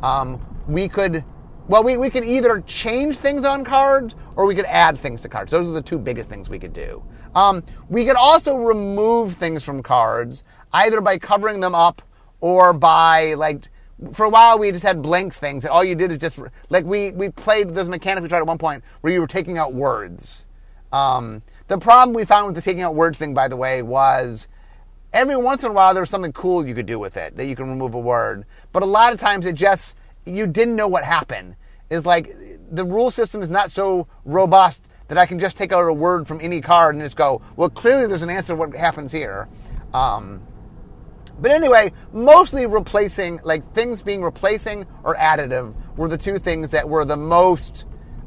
Um, 0.01 0.39
we 0.67 0.87
could, 0.87 1.25
well, 1.69 1.83
we, 1.83 1.97
we 1.97 2.09
could 2.09 2.25
either 2.25 2.61
change 2.61 3.15
things 3.17 3.45
on 3.45 3.63
cards 3.63 4.15
or 4.35 4.47
we 4.47 4.55
could 4.55 4.65
add 4.65 4.97
things 4.97 5.21
to 5.21 5.29
cards. 5.29 5.51
Those 5.51 5.69
are 5.69 5.71
the 5.71 5.83
two 5.83 5.99
biggest 5.99 6.27
things 6.27 6.49
we 6.49 6.57
could 6.57 6.73
do. 6.73 7.03
Um, 7.35 7.63
we 7.89 8.05
could 8.05 8.15
also 8.15 8.57
remove 8.57 9.33
things 9.33 9.63
from 9.63 9.83
cards 9.83 10.43
either 10.73 10.99
by 10.99 11.19
covering 11.19 11.59
them 11.59 11.75
up 11.75 12.01
or 12.41 12.73
by 12.73 13.35
like 13.35 13.69
for 14.13 14.25
a 14.25 14.29
while 14.29 14.57
we 14.57 14.71
just 14.71 14.83
had 14.83 15.01
blank 15.03 15.33
things 15.33 15.63
and 15.63 15.71
all 15.71 15.83
you 15.83 15.93
did 15.93 16.11
is 16.11 16.17
just 16.17 16.39
like 16.69 16.85
we 16.85 17.11
we 17.11 17.29
played 17.29 17.69
those 17.69 17.89
mechanics 17.89 18.21
we 18.21 18.29
tried 18.29 18.39
at 18.39 18.47
one 18.47 18.57
point 18.57 18.83
where 19.01 19.11
you 19.11 19.19
were 19.19 19.27
taking 19.27 19.57
out 19.57 19.73
words 19.73 20.47
um, 20.93 21.41
the 21.67 21.77
problem 21.77 22.15
we 22.15 22.23
found 22.23 22.45
with 22.45 22.55
the 22.55 22.61
taking 22.61 22.81
out 22.81 22.95
words 22.95 23.17
thing 23.17 23.33
by 23.33 23.47
the 23.47 23.57
way 23.57 23.81
was 23.81 24.47
every 25.11 25.35
once 25.35 25.63
in 25.63 25.71
a 25.71 25.73
while 25.73 25.93
there 25.93 26.01
was 26.01 26.09
something 26.09 26.31
cool 26.31 26.65
you 26.65 26.73
could 26.73 26.85
do 26.85 26.97
with 26.97 27.17
it 27.17 27.35
that 27.35 27.45
you 27.45 27.55
can 27.55 27.67
remove 27.69 27.93
a 27.93 27.99
word 27.99 28.45
but 28.71 28.83
a 28.83 28.85
lot 28.85 29.11
of 29.11 29.19
times 29.19 29.45
it 29.45 29.53
just 29.53 29.97
you 30.25 30.47
didn't 30.47 30.77
know 30.77 30.87
what 30.87 31.03
happened 31.03 31.55
is 31.89 32.05
like 32.05 32.31
the 32.71 32.85
rule 32.85 33.09
system 33.11 33.41
is 33.41 33.49
not 33.49 33.71
so 33.71 34.07
robust 34.25 34.87
that 35.07 35.17
i 35.17 35.25
can 35.25 35.39
just 35.39 35.57
take 35.57 35.71
out 35.71 35.87
a 35.87 35.93
word 35.93 36.27
from 36.27 36.39
any 36.41 36.61
card 36.61 36.95
and 36.95 37.03
just 37.03 37.17
go 37.17 37.41
well 37.55 37.69
clearly 37.69 38.07
there's 38.07 38.23
an 38.23 38.29
answer 38.29 38.53
to 38.53 38.57
what 38.57 38.75
happens 38.75 39.11
here 39.11 39.47
um, 39.93 40.41
but 41.41 41.51
anyway, 41.51 41.93
mostly 42.11 42.65
replacing, 42.65 43.39
like 43.43 43.63
things 43.73 44.01
being 44.01 44.21
replacing 44.21 44.85
or 45.03 45.15
additive 45.15 45.73
were 45.95 46.09
the 46.09 46.17
two 46.17 46.37
things 46.37 46.71
that 46.71 46.87
were 46.87 47.05
the 47.05 47.17
most, 47.17 47.85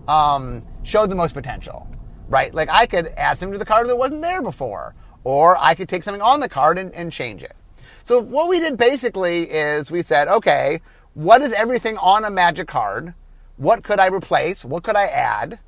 um, 0.08 0.62
showed 0.82 1.10
the 1.10 1.14
most 1.14 1.34
potential, 1.34 1.88
right? 2.28 2.52
Like 2.54 2.70
I 2.70 2.86
could 2.86 3.08
add 3.16 3.38
something 3.38 3.52
to 3.52 3.58
the 3.58 3.66
card 3.66 3.88
that 3.88 3.96
wasn't 3.96 4.22
there 4.22 4.40
before, 4.40 4.94
or 5.24 5.58
I 5.58 5.74
could 5.74 5.88
take 5.88 6.02
something 6.02 6.22
on 6.22 6.40
the 6.40 6.48
card 6.48 6.78
and, 6.78 6.92
and 6.94 7.12
change 7.12 7.42
it. 7.42 7.54
So 8.02 8.20
what 8.20 8.48
we 8.48 8.60
did 8.60 8.76
basically 8.76 9.42
is 9.42 9.90
we 9.90 10.02
said, 10.02 10.28
okay, 10.28 10.80
what 11.14 11.42
is 11.42 11.52
everything 11.52 11.98
on 11.98 12.24
a 12.24 12.30
magic 12.30 12.66
card? 12.66 13.14
What 13.62 13.84
could 13.84 14.00
I 14.00 14.08
replace? 14.08 14.64
What 14.64 14.82
could 14.82 14.96
I 14.96 15.06
add? 15.06 15.60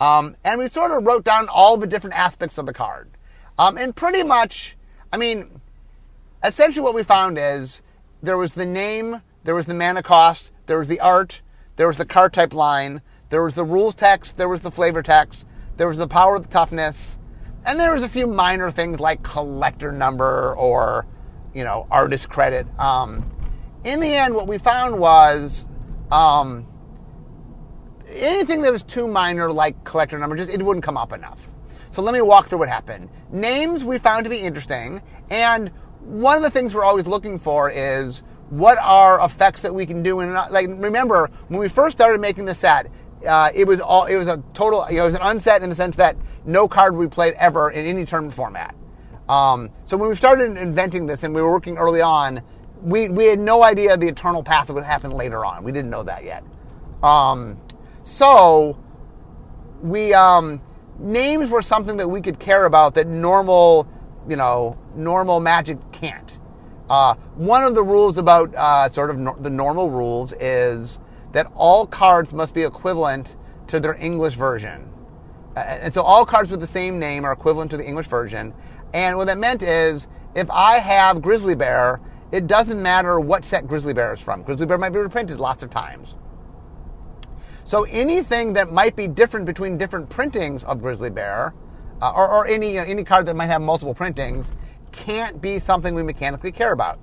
Um, 0.00 0.36
and 0.42 0.58
we 0.58 0.68
sort 0.68 0.90
of 0.90 1.04
wrote 1.06 1.22
down 1.22 1.50
all 1.50 1.76
the 1.76 1.86
different 1.86 2.18
aspects 2.18 2.56
of 2.56 2.64
the 2.64 2.72
card. 2.72 3.10
Um, 3.58 3.76
and 3.76 3.94
pretty 3.94 4.22
much, 4.22 4.74
I 5.12 5.18
mean, 5.18 5.60
essentially 6.42 6.82
what 6.82 6.94
we 6.94 7.02
found 7.02 7.36
is 7.38 7.82
there 8.22 8.38
was 8.38 8.54
the 8.54 8.64
name, 8.64 9.20
there 9.44 9.54
was 9.54 9.66
the 9.66 9.74
mana 9.74 10.02
cost, 10.02 10.50
there 10.64 10.78
was 10.78 10.88
the 10.88 10.98
art, 11.00 11.42
there 11.76 11.86
was 11.86 11.98
the 11.98 12.06
card 12.06 12.32
type 12.32 12.54
line, 12.54 13.02
there 13.28 13.42
was 13.42 13.54
the 13.54 13.64
rules 13.64 13.94
text, 13.94 14.38
there 14.38 14.48
was 14.48 14.62
the 14.62 14.70
flavor 14.70 15.02
text, 15.02 15.46
there 15.76 15.88
was 15.88 15.98
the 15.98 16.08
power 16.08 16.36
of 16.36 16.44
the 16.44 16.48
toughness, 16.48 17.18
and 17.66 17.78
there 17.78 17.92
was 17.92 18.02
a 18.02 18.08
few 18.08 18.26
minor 18.26 18.70
things 18.70 18.98
like 18.98 19.22
collector 19.22 19.92
number 19.92 20.56
or, 20.56 21.06
you 21.52 21.64
know, 21.64 21.86
artist 21.90 22.30
credit. 22.30 22.66
Um, 22.80 23.30
in 23.84 24.00
the 24.00 24.14
end, 24.14 24.34
what 24.34 24.48
we 24.48 24.56
found 24.56 24.98
was 24.98 25.66
um, 26.10 26.66
anything 28.14 28.62
that 28.62 28.72
was 28.72 28.82
too 28.82 29.08
minor, 29.08 29.52
like 29.52 29.82
collector 29.84 30.18
number, 30.18 30.36
just 30.36 30.50
it 30.50 30.62
wouldn't 30.62 30.84
come 30.84 30.96
up 30.96 31.12
enough. 31.12 31.48
So 31.90 32.02
let 32.02 32.14
me 32.14 32.22
walk 32.22 32.46
through 32.46 32.58
what 32.58 32.68
happened. 32.68 33.10
Names 33.30 33.84
we 33.84 33.98
found 33.98 34.24
to 34.24 34.30
be 34.30 34.38
interesting, 34.38 35.02
and 35.30 35.68
one 36.00 36.36
of 36.36 36.42
the 36.42 36.50
things 36.50 36.74
we're 36.74 36.84
always 36.84 37.06
looking 37.06 37.38
for 37.38 37.70
is 37.70 38.22
what 38.48 38.78
are 38.78 39.24
effects 39.24 39.62
that 39.62 39.74
we 39.74 39.86
can 39.86 40.02
do. 40.02 40.20
And 40.20 40.32
like, 40.32 40.68
remember 40.68 41.30
when 41.48 41.60
we 41.60 41.68
first 41.68 41.96
started 41.96 42.20
making 42.20 42.44
the 42.44 42.54
set, 42.54 42.90
uh, 43.26 43.50
it 43.54 43.66
was 43.66 43.80
all 43.80 44.06
it 44.06 44.16
was 44.16 44.28
a 44.28 44.42
total. 44.52 44.86
You 44.90 44.96
know, 44.96 45.02
it 45.02 45.06
was 45.06 45.14
an 45.14 45.22
unset 45.22 45.62
in 45.62 45.70
the 45.70 45.76
sense 45.76 45.96
that 45.96 46.16
no 46.44 46.68
card 46.68 46.96
we 46.96 47.06
played 47.06 47.34
ever 47.34 47.70
in 47.70 47.84
any 47.86 48.04
tournament 48.04 48.34
format. 48.34 48.74
Um, 49.28 49.70
so 49.84 49.96
when 49.96 50.08
we 50.08 50.14
started 50.14 50.56
inventing 50.58 51.06
this 51.06 51.22
and 51.22 51.34
we 51.34 51.40
were 51.40 51.50
working 51.50 51.78
early 51.78 52.00
on, 52.00 52.42
we 52.82 53.08
we 53.08 53.26
had 53.26 53.38
no 53.38 53.62
idea 53.62 53.96
the 53.96 54.08
eternal 54.08 54.42
path 54.42 54.66
that 54.66 54.72
would 54.74 54.84
happen 54.84 55.12
later 55.12 55.44
on. 55.44 55.62
We 55.62 55.72
didn't 55.72 55.90
know 55.90 56.02
that 56.02 56.24
yet. 56.24 56.42
Um, 57.02 57.58
so 58.02 58.78
we 59.82 60.14
um, 60.14 60.60
names 60.98 61.50
were 61.50 61.62
something 61.62 61.96
that 61.96 62.08
we 62.08 62.20
could 62.20 62.38
care 62.38 62.66
about 62.66 62.94
that 62.94 63.06
normal 63.06 63.88
you 64.28 64.36
know, 64.36 64.78
normal 64.94 65.40
magic 65.40 65.78
can't. 65.92 66.38
Uh, 66.88 67.14
one 67.36 67.64
of 67.64 67.74
the 67.74 67.82
rules 67.82 68.18
about 68.18 68.54
uh, 68.54 68.88
sort 68.88 69.10
of 69.10 69.18
no- 69.18 69.36
the 69.40 69.50
normal 69.50 69.90
rules 69.90 70.32
is 70.34 71.00
that 71.32 71.50
all 71.54 71.86
cards 71.86 72.32
must 72.34 72.54
be 72.54 72.62
equivalent 72.62 73.36
to 73.68 73.80
their 73.80 73.94
English 73.94 74.34
version. 74.34 74.88
Uh, 75.56 75.60
and 75.60 75.94
so 75.94 76.02
all 76.02 76.26
cards 76.26 76.50
with 76.50 76.60
the 76.60 76.66
same 76.66 76.98
name 76.98 77.24
are 77.24 77.32
equivalent 77.32 77.70
to 77.70 77.76
the 77.76 77.86
English 77.86 78.06
version. 78.06 78.52
And 78.92 79.16
what 79.16 79.26
that 79.26 79.38
meant 79.38 79.62
is 79.62 80.08
if 80.34 80.50
I 80.50 80.78
have 80.78 81.22
Grizzly 81.22 81.54
Bear, 81.54 82.00
it 82.30 82.46
doesn't 82.46 82.80
matter 82.80 83.18
what 83.20 83.44
set 83.44 83.66
Grizzly 83.66 83.94
Bear 83.94 84.12
is 84.12 84.20
from. 84.20 84.42
Grizzly 84.42 84.66
Bear 84.66 84.78
might 84.78 84.92
be 84.92 84.98
reprinted 84.98 85.40
lots 85.40 85.62
of 85.62 85.70
times. 85.70 86.14
So 87.64 87.84
anything 87.84 88.52
that 88.54 88.72
might 88.72 88.96
be 88.96 89.08
different 89.08 89.46
between 89.46 89.78
different 89.78 90.10
printings 90.10 90.64
of 90.64 90.82
Grizzly 90.82 91.10
Bear 91.10 91.54
uh, 92.00 92.12
or, 92.14 92.28
or, 92.28 92.46
any 92.46 92.74
you 92.74 92.76
know, 92.78 92.82
any 92.82 93.04
card 93.04 93.26
that 93.26 93.36
might 93.36 93.46
have 93.46 93.62
multiple 93.62 93.94
printings 93.94 94.52
can't 94.90 95.40
be 95.40 95.58
something 95.58 95.94
we 95.94 96.02
mechanically 96.02 96.50
care 96.50 96.72
about. 96.72 96.98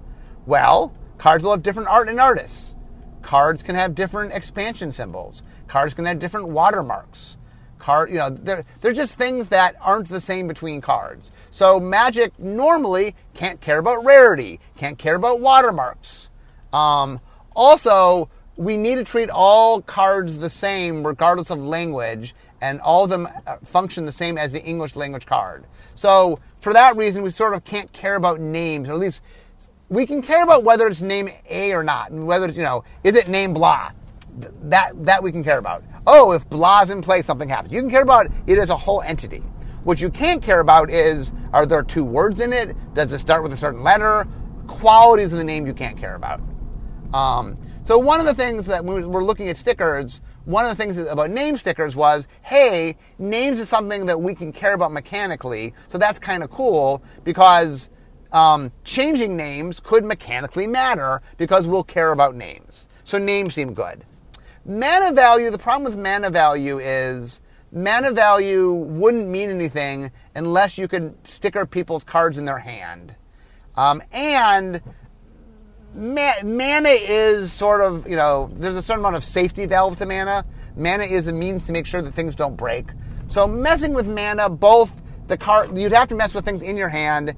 Well, 0.45 0.93
cards 1.17 1.43
will 1.43 1.51
have 1.51 1.63
different 1.63 1.87
art 1.87 2.09
and 2.09 2.19
artists. 2.19 2.75
Cards 3.21 3.63
can 3.63 3.75
have 3.75 3.95
different 3.95 4.33
expansion 4.33 4.91
symbols. 4.91 5.43
Cards 5.67 5.93
can 5.93 6.05
have 6.05 6.19
different 6.19 6.49
watermarks. 6.49 7.37
Card, 7.77 8.09
you 8.09 8.17
know, 8.17 8.29
they're, 8.29 8.65
they're 8.81 8.93
just 8.93 9.17
things 9.17 9.49
that 9.49 9.75
aren't 9.79 10.09
the 10.09 10.19
same 10.19 10.47
between 10.47 10.81
cards. 10.81 11.31
So 11.49 11.79
Magic 11.79 12.37
normally 12.37 13.15
can't 13.33 13.61
care 13.61 13.79
about 13.79 14.03
rarity, 14.03 14.59
can't 14.75 14.97
care 14.97 15.15
about 15.15 15.39
watermarks. 15.39 16.29
Um, 16.73 17.21
also, 17.55 18.29
we 18.59 18.75
need 18.75 18.95
to 18.95 19.05
treat 19.05 19.29
all 19.29 19.81
cards 19.81 20.39
the 20.39 20.49
same 20.49 21.07
regardless 21.07 21.49
of 21.49 21.59
language 21.59 22.35
and 22.59 22.81
all 22.81 23.05
of 23.05 23.09
them 23.09 23.25
uh, 23.47 23.55
function 23.63 24.05
the 24.05 24.11
same 24.11 24.37
as 24.37 24.51
the 24.51 24.61
English 24.61 24.97
language 24.97 25.25
card. 25.25 25.63
So 25.95 26.39
for 26.59 26.73
that 26.73 26.97
reason, 26.97 27.23
we 27.23 27.29
sort 27.29 27.53
of 27.53 27.63
can't 27.63 27.89
care 27.93 28.15
about 28.15 28.41
names, 28.41 28.89
or 28.89 28.91
at 28.91 28.99
least 28.99 29.23
we 29.87 30.05
can 30.05 30.21
care 30.21 30.43
about 30.43 30.65
whether 30.65 30.87
it's 30.87 31.01
name 31.01 31.29
A 31.49 31.71
or 31.71 31.85
not, 31.85 32.11
and 32.11 32.27
whether 32.27 32.47
it's 32.47 32.57
you 32.57 32.63
know 32.63 32.83
is 33.01 33.15
it 33.15 33.29
name 33.29 33.53
blah. 33.53 33.93
That 34.63 35.05
that 35.05 35.23
we 35.23 35.31
can 35.31 35.41
care 35.41 35.57
about. 35.57 35.85
Oh, 36.05 36.33
if 36.33 36.47
blah's 36.49 36.89
in 36.89 37.01
play, 37.01 37.21
something 37.21 37.47
happens. 37.47 37.73
You 37.73 37.79
can 37.79 37.89
care 37.89 38.03
about 38.03 38.27
it 38.45 38.57
as 38.57 38.69
a 38.69 38.75
whole 38.75 39.01
entity. 39.03 39.41
What 39.85 40.01
you 40.01 40.09
can't 40.09 40.43
care 40.43 40.59
about 40.59 40.89
is 40.89 41.31
are 41.53 41.65
there 41.65 41.81
two 41.81 42.03
words 42.03 42.41
in 42.41 42.51
it? 42.51 42.75
Does 42.93 43.13
it 43.13 43.19
start 43.19 43.41
with 43.41 43.53
a 43.53 43.57
certain 43.57 43.83
letter? 43.83 44.27
Qualities 44.67 45.31
of 45.31 45.37
the 45.37 45.45
name 45.45 45.65
you 45.65 45.73
can't 45.73 45.97
care 45.97 46.15
about. 46.15 46.41
Um, 47.13 47.57
so 47.89 47.97
one 47.97 48.19
of 48.19 48.27
the 48.27 48.35
things 48.35 48.67
that 48.67 48.85
we 48.85 49.03
we're 49.03 49.23
looking 49.23 49.49
at 49.49 49.57
stickers, 49.57 50.21
one 50.45 50.63
of 50.63 50.69
the 50.69 50.75
things 50.75 50.95
about 50.95 51.31
name 51.31 51.57
stickers 51.57 51.95
was, 51.95 52.27
hey, 52.43 52.95
names 53.17 53.59
is 53.59 53.67
something 53.67 54.05
that 54.05 54.21
we 54.21 54.35
can 54.35 54.53
care 54.53 54.75
about 54.75 54.91
mechanically. 54.91 55.73
So 55.87 55.97
that's 55.97 56.19
kind 56.19 56.43
of 56.43 56.51
cool 56.51 57.01
because 57.23 57.89
um, 58.31 58.71
changing 58.83 59.35
names 59.35 59.79
could 59.79 60.05
mechanically 60.05 60.67
matter 60.67 61.23
because 61.37 61.67
we'll 61.67 61.83
care 61.83 62.11
about 62.11 62.35
names. 62.35 62.87
So 63.05 63.17
names 63.17 63.55
seem 63.55 63.73
good. 63.73 64.03
Mana 64.65 65.11
value, 65.11 65.49
the 65.49 65.57
problem 65.57 65.91
with 65.91 65.97
mana 65.97 66.29
value 66.29 66.77
is 66.77 67.41
mana 67.71 68.11
value 68.11 68.71
wouldn't 68.71 69.27
mean 69.27 69.49
anything 69.49 70.11
unless 70.35 70.77
you 70.77 70.87
could 70.87 71.15
sticker 71.25 71.65
people's 71.65 72.03
cards 72.03 72.37
in 72.37 72.45
their 72.45 72.59
hand. 72.59 73.15
Um, 73.75 74.03
and 74.11 74.79
mana 75.93 76.89
is 76.89 77.51
sort 77.51 77.81
of, 77.81 78.07
you 78.07 78.15
know, 78.15 78.49
there's 78.53 78.77
a 78.77 78.81
certain 78.81 79.01
amount 79.01 79.15
of 79.15 79.23
safety 79.23 79.65
valve 79.65 79.97
to 79.97 80.05
mana. 80.05 80.45
Mana 80.75 81.03
is 81.03 81.27
a 81.27 81.33
means 81.33 81.65
to 81.65 81.73
make 81.73 81.85
sure 81.85 82.01
that 82.01 82.11
things 82.11 82.35
don't 82.35 82.55
break. 82.55 82.87
So 83.27 83.47
messing 83.47 83.93
with 83.93 84.09
mana, 84.09 84.49
both 84.49 85.01
the 85.27 85.37
card, 85.37 85.77
you'd 85.77 85.91
have 85.93 86.07
to 86.09 86.15
mess 86.15 86.33
with 86.33 86.45
things 86.45 86.61
in 86.61 86.77
your 86.77 86.89
hand, 86.89 87.35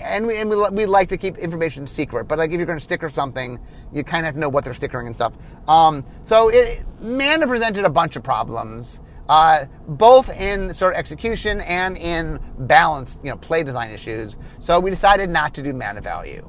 and 0.00 0.26
we, 0.26 0.38
and 0.38 0.48
we, 0.48 0.86
like 0.86 1.08
to 1.08 1.16
keep 1.16 1.38
information 1.38 1.86
secret. 1.86 2.28
But 2.28 2.38
like 2.38 2.50
if 2.50 2.56
you're 2.56 2.66
going 2.66 2.78
to 2.78 2.84
sticker 2.84 3.08
something, 3.08 3.58
you 3.92 4.04
kind 4.04 4.20
of 4.20 4.26
have 4.26 4.34
to 4.34 4.40
know 4.40 4.48
what 4.48 4.64
they're 4.64 4.74
stickering 4.74 5.06
and 5.06 5.16
stuff. 5.16 5.34
Um, 5.66 6.04
so 6.24 6.50
it, 6.50 6.84
mana 7.00 7.46
presented 7.46 7.84
a 7.84 7.90
bunch 7.90 8.16
of 8.16 8.22
problems. 8.22 9.00
Uh, 9.28 9.66
both 9.86 10.34
in 10.40 10.72
sort 10.72 10.94
of 10.94 10.98
execution 10.98 11.60
and 11.60 11.98
in 11.98 12.38
balance, 12.60 13.18
you 13.22 13.28
know, 13.28 13.36
play 13.36 13.62
design 13.62 13.90
issues. 13.90 14.38
So 14.58 14.80
we 14.80 14.88
decided 14.88 15.28
not 15.28 15.52
to 15.54 15.62
do 15.62 15.74
mana 15.74 16.00
value. 16.00 16.48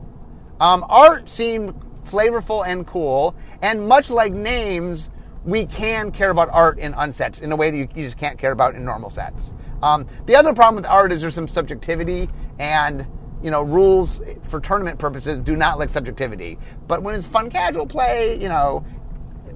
Um, 0.60 0.86
art 0.89 1.30
seemed 1.30 1.74
flavorful 2.04 2.65
and 2.65 2.86
cool, 2.86 3.36
and 3.62 3.88
much 3.88 4.10
like 4.10 4.34
names, 4.34 5.10
we 5.45 5.65
can 5.65 6.12
care 6.12 6.32
about 6.32 6.50
art 6.52 6.80
in 6.80 6.93
unsets 6.93 7.41
in 7.41 7.52
a 7.52 7.56
way 7.56 7.72
that 7.72 7.78
you, 7.78 7.88
you 7.95 8.04
just 8.04 8.17
can't 8.17 8.38
care 8.38 8.52
about 8.52 8.76
in 8.76 8.84
normal 8.84 9.10
sets. 9.10 9.54
Um, 9.82 10.06
the 10.26 10.36
other 10.36 10.54
problem 10.54 10.76
with 10.76 10.86
art 10.86 11.12
is 11.12 11.22
there's 11.22 11.36
some 11.36 11.48
subjectivity 11.48 12.28
and 12.60 13.08
you 13.41 13.52
know 13.52 13.63
rules 13.63 14.22
for 14.43 14.60
tournament 14.60 15.00
purposes 15.00 15.39
do 15.39 15.56
not 15.56 15.80
like 15.80 15.89
subjectivity. 15.89 16.58
But 16.88 17.04
when 17.04 17.15
it's 17.15 17.28
fun 17.28 17.50
casual 17.50 17.88
play, 17.88 18.38
you 18.41 18.50
know, 18.50 18.86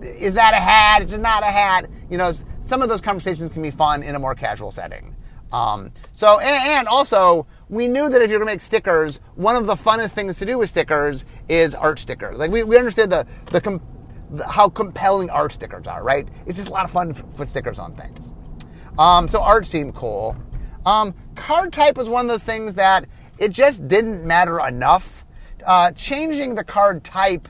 is 0.02 0.36
that 0.36 0.54
a 0.54 0.60
hat? 0.60 1.02
Is 1.02 1.14
it 1.14 1.20
not 1.20 1.44
a 1.44 1.48
hat? 1.48 1.90
You 2.10 2.18
know, 2.18 2.32
some 2.60 2.82
of 2.82 2.90
those 2.90 3.02
conversations 3.02 3.50
can 3.50 3.62
be 3.62 3.72
fun 3.72 4.04
in 4.04 4.16
a 4.16 4.20
more 4.20 4.36
casual 4.36 4.72
setting. 4.72 5.16
Um, 5.52 5.92
so 6.14 6.40
and, 6.40 6.80
and 6.80 6.88
also 6.88 7.46
we 7.70 7.88
knew 7.88 8.10
that 8.10 8.22
if 8.22 8.30
you're 8.30 8.40
going 8.40 8.48
to 8.48 8.54
make 8.54 8.62
stickers, 8.62 9.20
one 9.36 9.56
of 9.56 9.66
the 9.66 9.76
funnest 9.76 10.12
things 10.12 10.38
to 10.40 10.46
do 10.46 10.58
with 10.58 10.70
stickers 10.70 11.26
is 11.50 11.74
art 11.76 12.00
stickers. 12.00 12.38
Like 12.38 12.52
we, 12.52 12.64
we 12.64 12.78
understood 12.78 13.10
the 13.10 13.26
the, 13.46 13.62
com- 13.62 13.82
the 14.30 14.48
how 14.48 14.70
compelling 14.70 15.30
art 15.30 15.52
stickers 15.52 15.88
are, 15.88 16.04
right? 16.04 16.28
It's 16.46 16.58
just 16.58 16.70
a 16.70 16.72
lot 16.72 16.86
of 16.86 16.92
fun 16.92 17.14
to 17.14 17.24
put 17.24 17.50
stickers 17.50 17.80
on 17.80 17.94
things. 17.96 18.32
Um, 18.98 19.28
so 19.28 19.42
art 19.42 19.66
seemed 19.66 19.96
cool. 19.96 20.36
Um, 20.86 21.14
card 21.36 21.72
type 21.72 21.98
was 21.98 22.10
one 22.10 22.26
of 22.26 22.30
those 22.30 22.44
things 22.44 22.76
that 22.76 23.06
it 23.38 23.52
just 23.52 23.88
didn't 23.88 24.26
matter 24.26 24.60
enough. 24.66 25.26
Uh, 25.66 25.92
changing 25.92 26.56
the 26.56 26.64
card 26.64 27.04
type 27.04 27.48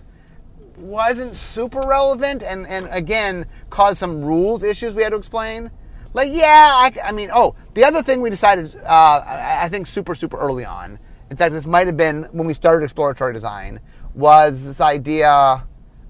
wasn't 0.78 1.36
super 1.36 1.82
relevant, 1.82 2.44
and 2.44 2.68
and 2.68 2.88
again 2.92 3.46
caused 3.70 3.98
some 3.98 4.24
rules 4.24 4.64
issues 4.64 4.94
we 4.94 5.04
had 5.04 5.12
to 5.12 5.18
explain. 5.18 5.72
Like, 6.14 6.30
yeah, 6.32 6.72
I, 6.76 6.92
I 7.04 7.12
mean, 7.12 7.30
oh, 7.34 7.56
the 7.74 7.84
other 7.84 8.04
thing 8.04 8.22
we 8.22 8.30
decided, 8.30 8.76
uh, 8.86 9.24
I 9.26 9.68
think 9.70 9.88
super, 9.88 10.14
super 10.14 10.38
early 10.38 10.66
on, 10.66 11.00
in 11.30 11.38
fact, 11.38 11.54
this 11.54 11.66
might 11.66 11.88
have 11.88 11.98
been 11.98 12.24
when 12.32 12.46
we 12.46 12.54
started 12.54 12.84
exploratory 12.84 13.34
design, 13.34 13.80
was 14.14 14.64
this 14.64 14.82
idea, 14.82 15.64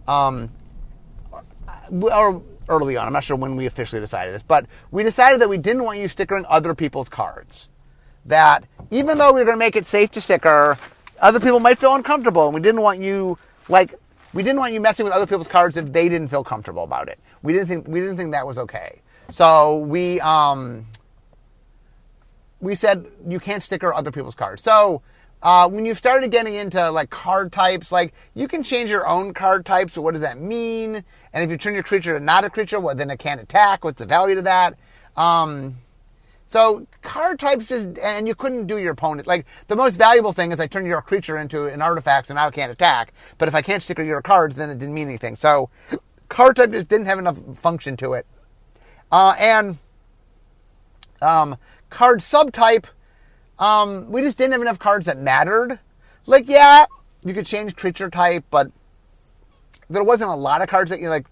um, 0.07 0.49
or 1.89 2.41
early 2.67 2.97
on, 2.97 3.07
I'm 3.07 3.13
not 3.13 3.23
sure 3.23 3.37
when 3.37 3.55
we 3.55 3.65
officially 3.65 4.01
decided 4.01 4.33
this, 4.33 4.43
but 4.43 4.65
we 4.91 5.03
decided 5.03 5.39
that 5.41 5.49
we 5.49 5.57
didn't 5.57 5.83
want 5.83 5.99
you 5.99 6.07
stickering 6.09 6.45
other 6.49 6.75
people's 6.75 7.07
cards. 7.07 7.69
That 8.25 8.65
even 8.91 9.17
though 9.17 9.31
we 9.33 9.39
were 9.39 9.45
going 9.45 9.55
to 9.55 9.59
make 9.59 9.75
it 9.75 9.85
safe 9.85 10.11
to 10.11 10.21
sticker, 10.21 10.77
other 11.21 11.39
people 11.39 11.59
might 11.59 11.77
feel 11.77 11.95
uncomfortable, 11.95 12.45
and 12.45 12.53
we 12.53 12.61
didn't 12.61 12.81
want 12.81 13.01
you, 13.01 13.37
like, 13.69 13.95
we 14.33 14.43
didn't 14.43 14.59
want 14.59 14.73
you 14.73 14.81
messing 14.81 15.03
with 15.05 15.13
other 15.13 15.27
people's 15.27 15.47
cards 15.47 15.77
if 15.77 15.91
they 15.93 16.09
didn't 16.09 16.27
feel 16.29 16.43
comfortable 16.43 16.83
about 16.83 17.07
it. 17.07 17.19
We 17.43 17.53
didn't 17.53 17.67
think 17.67 17.87
we 17.87 17.99
didn't 17.99 18.17
think 18.17 18.31
that 18.31 18.47
was 18.47 18.57
okay. 18.57 19.01
So 19.29 19.79
we 19.79 20.19
um, 20.21 20.85
we 22.59 22.75
said 22.75 23.05
you 23.27 23.39
can't 23.39 23.63
sticker 23.63 23.93
other 23.93 24.11
people's 24.11 24.35
cards. 24.35 24.61
So 24.61 25.01
uh, 25.43 25.67
when 25.69 25.85
you 25.85 25.93
started 25.93 26.31
getting 26.31 26.53
into 26.53 26.89
like 26.91 27.09
card 27.09 27.51
types, 27.51 27.91
like 27.91 28.13
you 28.33 28.47
can 28.47 28.63
change 28.63 28.89
your 28.89 29.05
own 29.05 29.33
card 29.33 29.65
types. 29.65 29.97
What 29.97 30.13
does 30.13 30.21
that 30.21 30.39
mean? 30.39 31.03
And 31.33 31.43
if 31.43 31.49
you 31.49 31.57
turn 31.57 31.73
your 31.73 31.83
creature 31.83 32.17
to 32.17 32.23
not 32.23 32.45
a 32.45 32.49
creature, 32.49 32.79
well, 32.79 32.95
then 32.95 33.09
it 33.09 33.19
can't 33.19 33.41
attack. 33.41 33.83
What's 33.83 33.99
the 33.99 34.05
value 34.05 34.35
to 34.35 34.41
that? 34.43 34.77
Um, 35.17 35.75
so 36.45 36.87
card 37.01 37.39
types 37.39 37.67
just, 37.67 37.97
and 37.99 38.27
you 38.27 38.35
couldn't 38.35 38.67
do 38.67 38.77
your 38.77 38.93
opponent. 38.93 39.27
Like 39.27 39.45
the 39.67 39.75
most 39.75 39.97
valuable 39.97 40.31
thing 40.31 40.51
is 40.51 40.59
I 40.59 40.67
turn 40.67 40.85
your 40.85 41.01
creature 41.01 41.37
into 41.37 41.65
an 41.65 41.81
artifact, 41.81 42.27
so 42.27 42.33
now 42.33 42.47
it 42.47 42.53
can't 42.53 42.71
attack. 42.71 43.11
But 43.37 43.47
if 43.47 43.55
I 43.55 43.61
can't 43.61 43.83
sticker 43.83 44.03
your 44.03 44.21
cards, 44.21 44.55
then 44.55 44.69
it 44.69 44.77
didn't 44.79 44.93
mean 44.93 45.07
anything. 45.07 45.35
So 45.35 45.69
card 46.29 46.55
type 46.55 46.71
just 46.71 46.87
didn't 46.87 47.07
have 47.07 47.19
enough 47.19 47.37
function 47.55 47.97
to 47.97 48.13
it. 48.13 48.25
Uh, 49.13 49.35
and 49.37 49.77
um, 51.21 51.55
card 51.91 52.17
subtype, 52.17 52.85
um, 53.59 54.11
we 54.11 54.21
just 54.21 54.39
didn't 54.39 54.53
have 54.53 54.61
enough 54.61 54.79
cards 54.79 55.05
that 55.05 55.19
mattered. 55.19 55.77
Like, 56.25 56.49
yeah, 56.49 56.87
you 57.23 57.35
could 57.35 57.45
change 57.45 57.75
creature 57.75 58.09
type, 58.09 58.43
but 58.49 58.71
there 59.87 60.03
wasn't 60.03 60.31
a 60.31 60.35
lot 60.35 60.63
of 60.63 60.67
cards 60.67 60.89
that 60.89 60.99
you 60.99 61.09
like. 61.09 61.27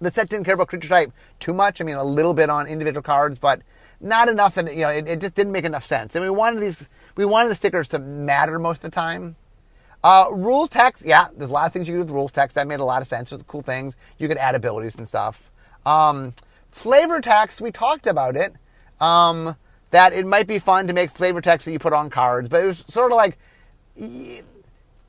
The 0.00 0.10
set 0.10 0.28
didn't 0.28 0.44
care 0.44 0.54
about 0.54 0.66
creature 0.66 0.88
type 0.88 1.12
too 1.38 1.54
much. 1.54 1.80
I 1.80 1.84
mean, 1.84 1.94
a 1.94 2.02
little 2.02 2.34
bit 2.34 2.50
on 2.50 2.66
individual 2.66 3.02
cards, 3.02 3.38
but 3.38 3.62
not 4.00 4.28
enough 4.28 4.56
that 4.56 4.74
you 4.74 4.80
know 4.80 4.88
it, 4.88 5.06
it 5.06 5.20
just 5.20 5.36
didn't 5.36 5.52
make 5.52 5.64
enough 5.64 5.84
sense. 5.84 6.16
And 6.16 6.24
we 6.24 6.30
wanted 6.30 6.58
these, 6.58 6.88
we 7.14 7.24
wanted 7.24 7.48
the 7.50 7.54
stickers 7.54 7.86
to 7.88 8.00
matter 8.00 8.58
most 8.58 8.78
of 8.78 8.90
the 8.90 8.94
time. 8.94 9.36
Uh, 10.02 10.26
rules 10.32 10.68
text, 10.70 11.06
yeah, 11.06 11.28
there's 11.36 11.48
a 11.48 11.54
lot 11.54 11.66
of 11.66 11.72
things 11.72 11.86
you 11.86 11.94
can 11.94 12.00
do 12.00 12.06
with 12.06 12.12
rules 12.12 12.32
text. 12.32 12.56
That 12.56 12.66
made 12.66 12.80
a 12.80 12.84
lot 12.84 13.02
of 13.02 13.08
sense. 13.08 13.30
There's 13.30 13.44
cool 13.44 13.62
things. 13.62 13.96
You 14.18 14.26
could 14.26 14.36
add 14.36 14.56
abilities 14.56 14.96
and 14.96 15.06
stuff. 15.06 15.52
Um, 15.86 16.34
Flavor 16.76 17.22
text, 17.22 17.62
we 17.62 17.72
talked 17.72 18.06
about 18.06 18.36
it. 18.36 18.52
Um, 19.00 19.56
that 19.92 20.12
it 20.12 20.26
might 20.26 20.46
be 20.46 20.58
fun 20.58 20.86
to 20.88 20.92
make 20.92 21.10
flavor 21.10 21.40
text 21.40 21.64
that 21.64 21.72
you 21.72 21.78
put 21.78 21.94
on 21.94 22.10
cards, 22.10 22.50
but 22.50 22.62
it 22.62 22.66
was 22.66 22.84
sort 22.86 23.12
of 23.12 23.16
like 23.16 23.38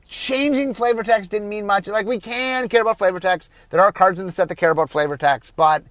changing 0.08 0.72
flavor 0.72 1.02
text 1.02 1.28
didn't 1.28 1.50
mean 1.50 1.66
much. 1.66 1.86
Like 1.86 2.06
we 2.06 2.20
can 2.20 2.70
care 2.70 2.80
about 2.80 2.96
flavor 2.96 3.20
text. 3.20 3.52
There 3.68 3.82
are 3.82 3.92
cards 3.92 4.18
in 4.18 4.24
the 4.24 4.32
set 4.32 4.48
that 4.48 4.56
care 4.56 4.70
about 4.70 4.88
flavor 4.88 5.18
text, 5.18 5.56
but 5.56 5.84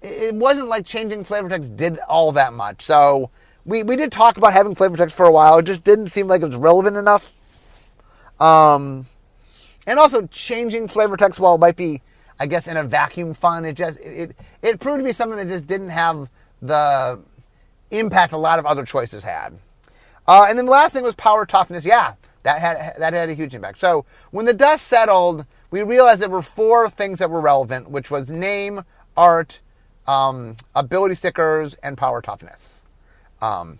it 0.00 0.34
wasn't 0.34 0.70
like 0.70 0.86
changing 0.86 1.24
flavor 1.24 1.50
text 1.50 1.76
did 1.76 1.98
all 2.08 2.32
that 2.32 2.54
much. 2.54 2.80
So 2.82 3.28
we, 3.66 3.82
we 3.82 3.96
did 3.96 4.10
talk 4.10 4.38
about 4.38 4.54
having 4.54 4.74
flavor 4.74 4.96
text 4.96 5.14
for 5.14 5.26
a 5.26 5.32
while. 5.32 5.58
It 5.58 5.64
just 5.64 5.84
didn't 5.84 6.08
seem 6.08 6.26
like 6.26 6.40
it 6.40 6.46
was 6.46 6.56
relevant 6.56 6.96
enough. 6.96 7.30
Um, 8.40 9.04
and 9.86 9.98
also 9.98 10.26
changing 10.26 10.88
flavor 10.88 11.18
text 11.18 11.38
while 11.38 11.56
it 11.56 11.60
might 11.60 11.76
be 11.76 12.00
I 12.40 12.46
guess 12.46 12.68
in 12.68 12.76
a 12.76 12.84
vacuum 12.84 13.34
fun. 13.34 13.64
It 13.64 13.74
just 13.74 14.00
it 14.00 14.36
it 14.62 14.80
proved 14.80 15.00
to 15.00 15.04
be 15.04 15.12
something 15.12 15.38
that 15.38 15.48
just 15.48 15.66
didn't 15.66 15.90
have 15.90 16.30
the 16.62 17.20
impact 17.90 18.32
a 18.32 18.36
lot 18.38 18.58
of 18.58 18.66
other 18.66 18.84
choices 18.84 19.24
had. 19.24 19.58
Uh, 20.26 20.46
and 20.48 20.58
then 20.58 20.66
the 20.66 20.72
last 20.72 20.92
thing 20.92 21.02
was 21.02 21.14
power 21.14 21.46
toughness. 21.46 21.86
Yeah, 21.86 22.14
that 22.42 22.60
had 22.60 22.94
that 22.98 23.12
had 23.12 23.28
a 23.28 23.34
huge 23.34 23.54
impact. 23.54 23.78
So 23.78 24.04
when 24.30 24.46
the 24.46 24.54
dust 24.54 24.86
settled, 24.86 25.46
we 25.70 25.82
realized 25.82 26.20
there 26.20 26.28
were 26.28 26.42
four 26.42 26.88
things 26.88 27.18
that 27.18 27.30
were 27.30 27.40
relevant, 27.40 27.90
which 27.90 28.10
was 28.10 28.30
name, 28.30 28.82
art, 29.16 29.60
um, 30.06 30.56
ability 30.74 31.14
stickers, 31.14 31.74
and 31.82 31.96
power 31.96 32.22
toughness. 32.22 32.82
Um, 33.40 33.78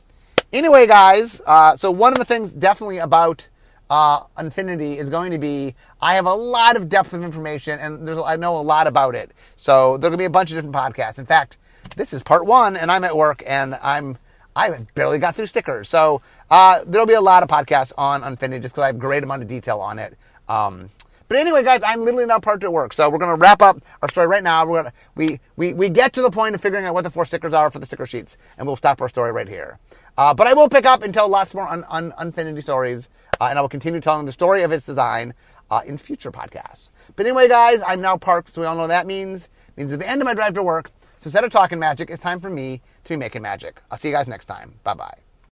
anyway, 0.52 0.86
guys, 0.86 1.40
uh, 1.46 1.76
so 1.76 1.90
one 1.90 2.12
of 2.12 2.18
the 2.18 2.24
things 2.24 2.52
definitely 2.52 2.98
about 2.98 3.48
uh, 3.90 4.22
Unfinity 4.36 4.98
is 4.98 5.10
going 5.10 5.30
to 5.32 5.38
be 5.38 5.74
I 6.00 6.14
have 6.14 6.26
a 6.26 6.34
lot 6.34 6.76
of 6.76 6.88
depth 6.88 7.12
of 7.12 7.22
information 7.22 7.78
and 7.78 8.08
I 8.10 8.36
know 8.36 8.58
a 8.58 8.62
lot 8.62 8.86
about 8.86 9.14
it. 9.14 9.32
So 9.56 9.96
there'll 9.96 10.16
be 10.16 10.24
a 10.24 10.30
bunch 10.30 10.50
of 10.50 10.56
different 10.56 10.74
podcasts. 10.74 11.18
In 11.18 11.26
fact, 11.26 11.58
this 11.96 12.12
is 12.12 12.22
part 12.22 12.46
one 12.46 12.76
and 12.76 12.90
I'm 12.90 13.04
at 13.04 13.16
work 13.16 13.42
and 13.46 13.74
I'm 13.76 14.18
I 14.54 14.70
barely 14.94 15.18
got 15.18 15.36
through 15.36 15.46
stickers. 15.46 15.88
So 15.88 16.20
uh, 16.50 16.82
there'll 16.86 17.06
be 17.06 17.14
a 17.14 17.20
lot 17.20 17.42
of 17.42 17.48
podcasts 17.48 17.92
on 17.96 18.24
Unfinity 18.24 18.62
just 18.62 18.74
because 18.74 18.82
I 18.82 18.86
have 18.88 18.96
a 18.96 18.98
great 18.98 19.22
amount 19.22 19.42
of 19.42 19.48
detail 19.48 19.80
on 19.80 19.98
it. 19.98 20.18
Um, 20.48 20.90
but 21.28 21.36
anyway, 21.36 21.62
guys, 21.62 21.82
I'm 21.84 22.00
literally 22.00 22.26
now 22.26 22.40
part 22.40 22.64
at 22.64 22.72
work. 22.72 22.94
So 22.94 23.08
we're 23.10 23.18
going 23.18 23.36
to 23.36 23.40
wrap 23.40 23.60
up 23.60 23.80
our 24.02 24.08
story 24.08 24.26
right 24.26 24.42
now. 24.42 24.66
We're 24.66 24.82
gonna, 24.82 24.94
we, 25.14 25.40
we, 25.56 25.74
we 25.74 25.90
get 25.90 26.14
to 26.14 26.22
the 26.22 26.30
point 26.30 26.54
of 26.54 26.60
figuring 26.60 26.86
out 26.86 26.94
what 26.94 27.04
the 27.04 27.10
four 27.10 27.26
stickers 27.26 27.52
are 27.52 27.70
for 27.70 27.78
the 27.78 27.86
sticker 27.86 28.06
sheets, 28.06 28.38
and 28.56 28.66
we'll 28.66 28.76
stop 28.76 29.00
our 29.02 29.08
story 29.08 29.30
right 29.30 29.48
here. 29.48 29.78
Uh, 30.16 30.32
but 30.32 30.46
I 30.46 30.54
will 30.54 30.70
pick 30.70 30.86
up 30.86 31.02
and 31.02 31.12
tell 31.12 31.28
lots 31.28 31.54
more 31.54 31.68
un, 31.68 31.84
un, 31.90 32.14
Unfinity 32.18 32.62
stories 32.62 33.10
uh, 33.40 33.44
and 33.44 33.58
I 33.58 33.62
will 33.62 33.68
continue 33.68 34.00
telling 34.00 34.26
the 34.26 34.32
story 34.32 34.62
of 34.62 34.72
its 34.72 34.86
design 34.86 35.34
uh, 35.70 35.82
in 35.86 35.98
future 35.98 36.32
podcasts. 36.32 36.92
But 37.16 37.26
anyway, 37.26 37.48
guys, 37.48 37.82
I'm 37.86 38.00
now 38.00 38.16
parked, 38.16 38.50
so 38.50 38.60
we 38.60 38.66
all 38.66 38.74
know 38.74 38.82
what 38.82 38.88
that 38.88 39.06
means. 39.06 39.48
It 39.76 39.80
means 39.80 39.92
at 39.92 40.00
the 40.00 40.08
end 40.08 40.22
of 40.22 40.26
my 40.26 40.34
drive 40.34 40.54
to 40.54 40.62
work. 40.62 40.90
So 41.18 41.28
instead 41.28 41.44
of 41.44 41.50
talking 41.50 41.78
magic, 41.78 42.10
it's 42.10 42.22
time 42.22 42.40
for 42.40 42.50
me 42.50 42.80
to 43.04 43.08
be 43.08 43.16
making 43.16 43.42
magic. 43.42 43.80
I'll 43.90 43.98
see 43.98 44.08
you 44.08 44.14
guys 44.14 44.28
next 44.28 44.46
time. 44.46 44.74
Bye 44.84 44.94
bye. 44.94 45.27